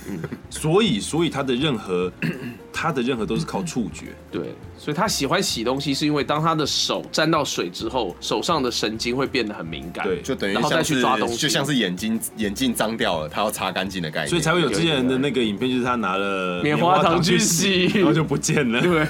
[0.51, 1.94] 所以所以它的任何
[2.73, 4.07] 它的任何都是靠触觉。
[4.31, 18.81] 对，所以他喜欢洗东西，是因为当他的手沾到水之后，手上的神经会变得很敏感，对就等于然后再去抓东西，就像是眼睛眼镜脏掉了，他要擦干净的概念，所以才会有之前的那个影片，就是他拿了棉花糖去洗然后就不见了。
[18.81, 19.07] 对，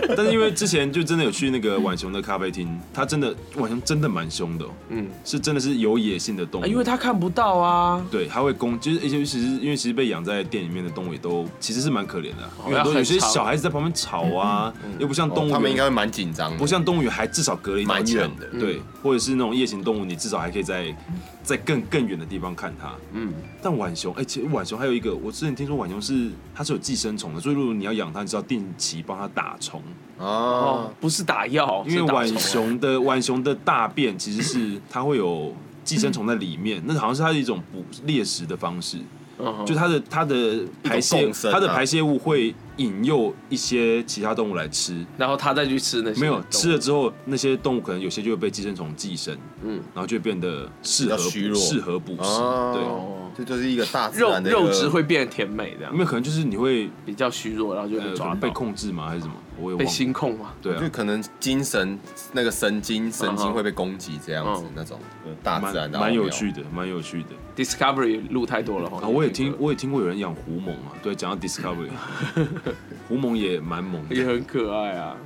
[0.16, 6.64] 但是因为之前就真的有去那个浣熊的咖啡厅，它真的浣熊真的蛮凶的、哦，嗯，是真的是有野性的动物。
[6.64, 18.46] 啊因为它看不到啊，对，它会攻，就是而且其实因为其实被养在店里面的动物也都其实是蛮可怜的啊、哦因为很多有些小孩子在旁边吵啊，又不像动物他们应该会蛮紧张的，不像动物园还至少隔了一蛮远的。
[18.58, 20.94] 对，或者是那种夜行动物，你至少还可以在
[21.42, 22.92] 在更更远的地方看它。
[23.12, 29.81] 嗯，但浣熊，哎、其实浣熊还有一个，我之前听说浣熊是它是有寄生虫的，所以如果你要养它，你是要定期帮它打虫，
[30.18, 38.98] 啊哦，，不是打药，因为浣熊的浣熊的大便其实是它会有寄生虫在里面，那好像是它的一种捕猎食的方式，
[39.66, 41.32] 就它的它的排泄啊。
[41.50, 49.82] 它的排泄物会引诱一些其他动物来吃，然后它再去吃那些没有吃了之后，那些动物可能有些就会被寄生虫寄生，嗯。
[49.92, 51.60] 然后就会变得适合虚弱。
[51.60, 52.72] 适合捕食，哦。
[52.74, 55.92] 对，哦，这就是一个大自肉肉质会变得甜美这样。
[55.92, 57.98] 没有可能就是你会比较虚弱，然后就
[58.36, 61.98] 被控制吗还是什么，我也被心控嘛，对啊，就可能精神
[62.32, 64.72] 那个神经神经会被攻击这样子嗯。
[64.74, 64.98] 那种
[65.42, 66.14] 大自然蛮蛮的奥妙。
[66.14, 67.28] 有趣的，蛮有趣的。
[67.56, 68.98] Discovery 录太多了哈。
[69.02, 71.90] 啊，我也听，我也听过有人养狐獴啊，对，讲到 Discovery，
[73.08, 75.16] 狐獴也蛮猛的，也很可爱啊。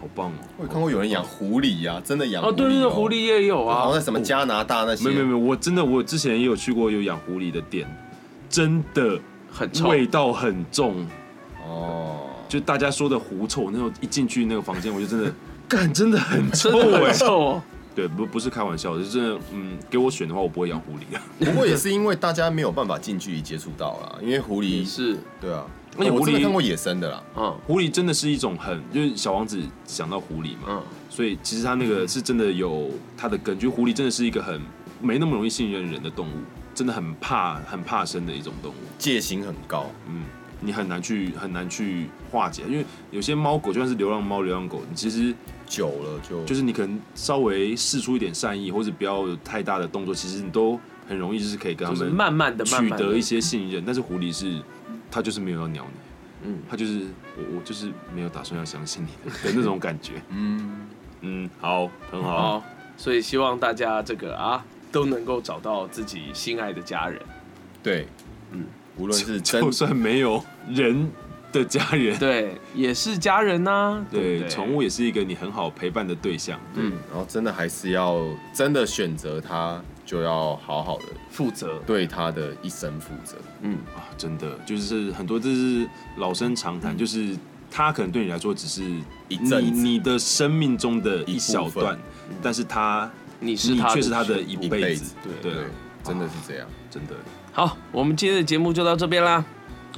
[0.00, 0.34] 好棒哦。
[0.56, 3.80] 我有看过有人养狐狸呀，真的养哦，对对狐狸也有啊。
[3.80, 4.04] 好像在。
[4.04, 7.86] 什么加拿大那些，没有没有没，我真的我之前也有去过有养狐狸的店，
[8.48, 11.06] 真的很臭，味道很重，
[11.66, 15.32] 哦，就大家说的狐臭，那种一进去那个房间，我就真的
[15.68, 17.14] 干，真的很臭很。
[17.14, 17.62] 臭哦。
[17.94, 19.38] 对，不不是开玩笑就，是真的。
[19.52, 21.22] 嗯，给我选的话，我不会养狐狸啊。
[21.38, 25.64] 不过也是因为大家没有办法近距离接触到啦，因为狐狸是，对啊，
[25.96, 33.68] 而且狐狸我真的看过野生的啦，嗯狐狸真的是一种很，就是小王子想到狐狸嘛，嗯，所以其实它那个是真的有它的根据。
[33.68, 34.60] 狐狸真的是一个很
[35.00, 36.32] 没那么容易信任人的动物，
[36.74, 38.76] 真的很怕很怕生的一种动物。
[38.98, 40.22] 戒心很高，嗯，
[40.60, 45.34] 你很难去很难去化解，因为有些猫狗就算是流浪猫、流浪狗，你其实
[45.66, 50.78] 久了就就是你可能稍微试出一点善意，或者不要有太大的动作，其实你都
[51.08, 53.82] 很容易就是可以跟他们慢慢的、取得一些信任。
[53.84, 54.60] 但是狐狸是，
[55.10, 57.06] 它就是没有要鸟你，嗯它就是
[57.36, 60.22] 我我就是没有打算要相信你的的那种感觉。
[60.28, 60.88] 嗯，
[61.22, 62.58] 嗯，好，很好。
[62.58, 62.64] 好，
[62.96, 67.20] 所以希望大家这个啊都能够找到自己心爱的家人。
[67.82, 68.06] 对，
[68.52, 68.64] 嗯，
[68.96, 71.10] 无论是真就算没有人
[71.52, 76.60] 的家人，对，也是家人呐、对宠物也是一个你很好陪伴的对象。
[76.74, 76.92] 嗯。
[77.10, 83.36] 然后真的还是要真的选择它，就要好好的负责，对它的一生负责。
[83.62, 87.36] 嗯，啊，真的就是很多，这是老生常谈，就是
[87.70, 88.82] 它可能对你来说只是
[89.28, 91.98] 一你你的生命中的一小段，
[92.42, 93.10] 但是它
[93.40, 95.66] 你你是他却是它的一一辈子，对对啊，
[96.04, 96.68] 真的是这样。
[96.90, 97.14] 真的。
[97.60, 99.44] 好，我们今天的节目就到这边啦。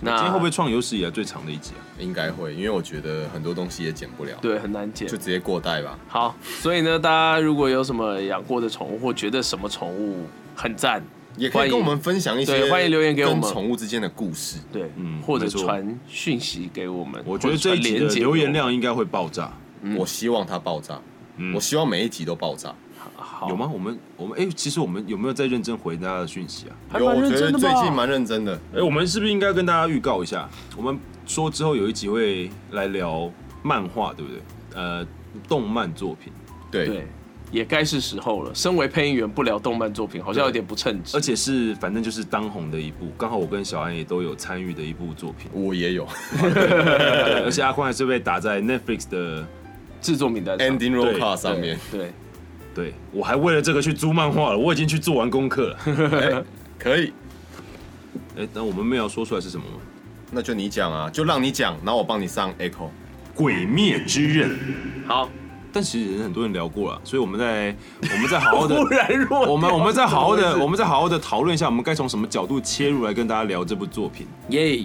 [0.01, 1.81] 那今天会不会创有史以来最长的一集啊？
[2.01, 5.17] 应该会，因为我觉得很多东西也剪不了，对很难剪就？
[5.17, 5.97] 直接过带吧。
[6.09, 10.27] 好，所以呢，大家如果有什么养过的宠物，或觉得什么宠物
[10.57, 11.01] 很赞，
[11.37, 14.59] 也可以跟我们分享一些对欢迎留言给我们跟宠物之间的故事。
[14.73, 19.53] 对，嗯或者传讯息给我们，我觉得这一集的留言量应该会爆炸，
[19.97, 21.01] 我希望它爆炸，
[21.37, 22.75] 嗯我希望每一集都爆炸。
[23.43, 23.71] 好有吗？？
[23.73, 26.77] 我们我们哎、其实我们有没有在认真回大家的讯息啊？
[26.89, 28.59] 还有，我觉得最近蛮认真的。
[28.75, 30.49] 哎、我们是不是应该跟大家预告一下？
[30.77, 33.31] 我们说之后有一集会来聊
[33.63, 34.41] 漫画，对不对？
[34.75, 35.07] 呃，
[35.49, 36.33] 动漫作品，
[36.71, 37.07] 对，對，
[37.51, 38.55] 也该是时候了。
[38.55, 41.17] 身为配音员，不聊动漫作品，好像有点不称职。
[41.17, 46.07] 而且是反正就是当红的一部，刚好我跟小安也都有参与的一部作品，我也有
[47.45, 49.47] 而且阿宽还是被打在 Netflix 的，
[50.01, 52.13] 制作名单 ending roll 对 card 上面，对，
[52.75, 55.79] 对我还为了这个去租漫画了，我已经去做完功课了。
[56.21, 56.43] 哎
[56.79, 57.13] 可以，
[58.37, 59.77] 哎、那我们没有说出来是什么吗？
[60.31, 62.89] 那就你讲啊，就让你讲，然后我帮你上 echo。
[63.35, 64.59] 鬼灭之刃，
[65.07, 65.29] 好，
[65.73, 74.27] 但其实很多人聊过了，所以我们在我们在好好的 忽然弱掉，我们我们再好好的，我们再好好的讨论一下，我们该从什么角度切入来跟大家聊这部作品。
[74.51, 74.83] 耶，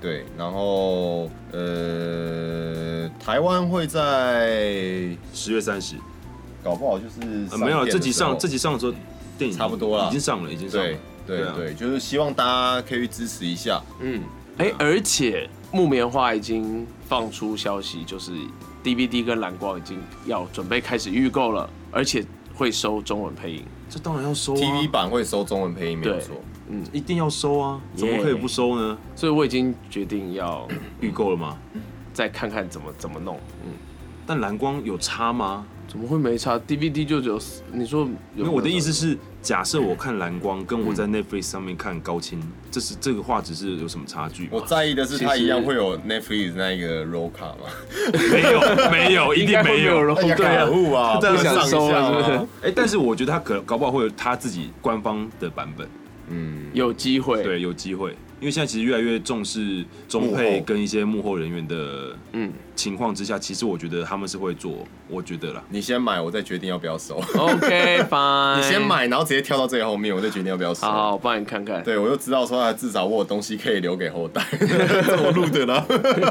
[0.00, 5.94] 对，然后呃，台湾会在十月三十，
[6.64, 8.94] 搞不好就是呃，没有，这集上这集上的时候，
[9.36, 10.98] 电影差不多了已经上了，已经上了对。
[11.26, 13.80] 对对啊，就是希望大家可以去支持一下。
[14.00, 14.22] 嗯，
[14.58, 18.32] 哎、而且木棉花已经放出消息，就是
[18.82, 22.22] DVD 跟蓝光已经要准备开始预购了，而且
[22.54, 23.64] 会收中文配音。
[23.88, 26.36] 这当然要收啊 TV 版会收中文配音，没有对错。
[26.92, 28.98] 一定要收啊，怎么可以不收呢？
[29.16, 30.68] 所以我已经决定要
[31.00, 31.56] 预购了吗？
[32.12, 33.38] 再看看怎么怎么弄。
[33.64, 33.72] 嗯，
[34.26, 35.64] 但蓝光有差吗？
[35.86, 37.40] 怎么会没差？DVD 就只有
[37.72, 38.00] 你说
[38.36, 44.48] 有因为我的意思是，假设我看蓝光，跟我在 Netflix 上面看高清，这是这个画质是有什么差距吗？
[44.52, 47.68] 我在意的是，它一样会有 Netflix 那一个 RAW 卡吗？
[48.12, 50.14] 没有，没有， 一定没有。
[50.14, 51.18] 对啊可，恶啊！
[51.20, 52.48] 这样想收了是不是吗？
[52.62, 55.86] 哎，但是我觉得他可搞不好会有他自己官方的版本，
[56.28, 57.42] 嗯，有机会。
[57.42, 58.16] 对，有机会。
[58.40, 65.62] 因为现在其实越来越重视中幕配后跟一些幕后人员的嗯情况之下，其实我觉得他们是会做，我觉得啦。
[65.70, 67.16] 你先买，我再决定要不要收。
[67.36, 68.56] ，OK，fine。
[68.60, 68.84] 你先。
[68.84, 70.86] 买，然后直接跳到最后面，我再决定要不要收。
[70.86, 71.82] 好好，我帮你看看。
[71.82, 74.44] 对，我就知道说，啊，至少我有东西可以留给后代。
[74.60, 75.82] 这我录的啦。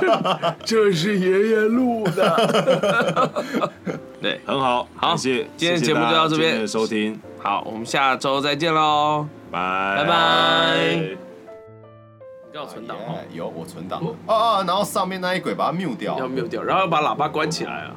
[0.63, 3.31] 这是爷爷录的。
[4.21, 9.27] 对，很好，好谢谢今天谢谢节目就到这边大家今天的收听，好，我们下周再见喽。
[9.49, 11.32] 拜拜拜
[12.53, 12.95] 要存档。
[12.97, 14.15] 哦，哎有我存档哦。
[14.27, 16.17] 哦，然后上面那一轨把它 mute 掉。
[16.19, 17.95] 要，mute 掉，然后要把喇叭关起来啊。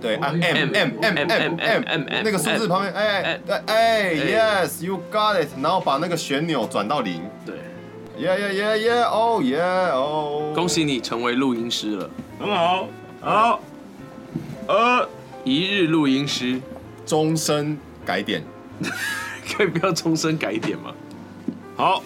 [0.00, 7.20] 对，按 M M M M M M M 那个数字旁边，哎哎对哎，Yes you got it，然后把那个旋钮转到零。
[7.44, 7.56] 对
[8.18, 12.88] ，，Yeah yeah yeah yeah oh yeah oh，恭喜你成为录音师了，很好，
[13.20, 13.60] 好，
[14.68, 15.08] 呃，
[15.44, 16.60] 一日录音师，
[17.04, 18.42] 终身改点。
[19.56, 20.92] 可以不要终身改点吗？
[21.76, 22.02] 好，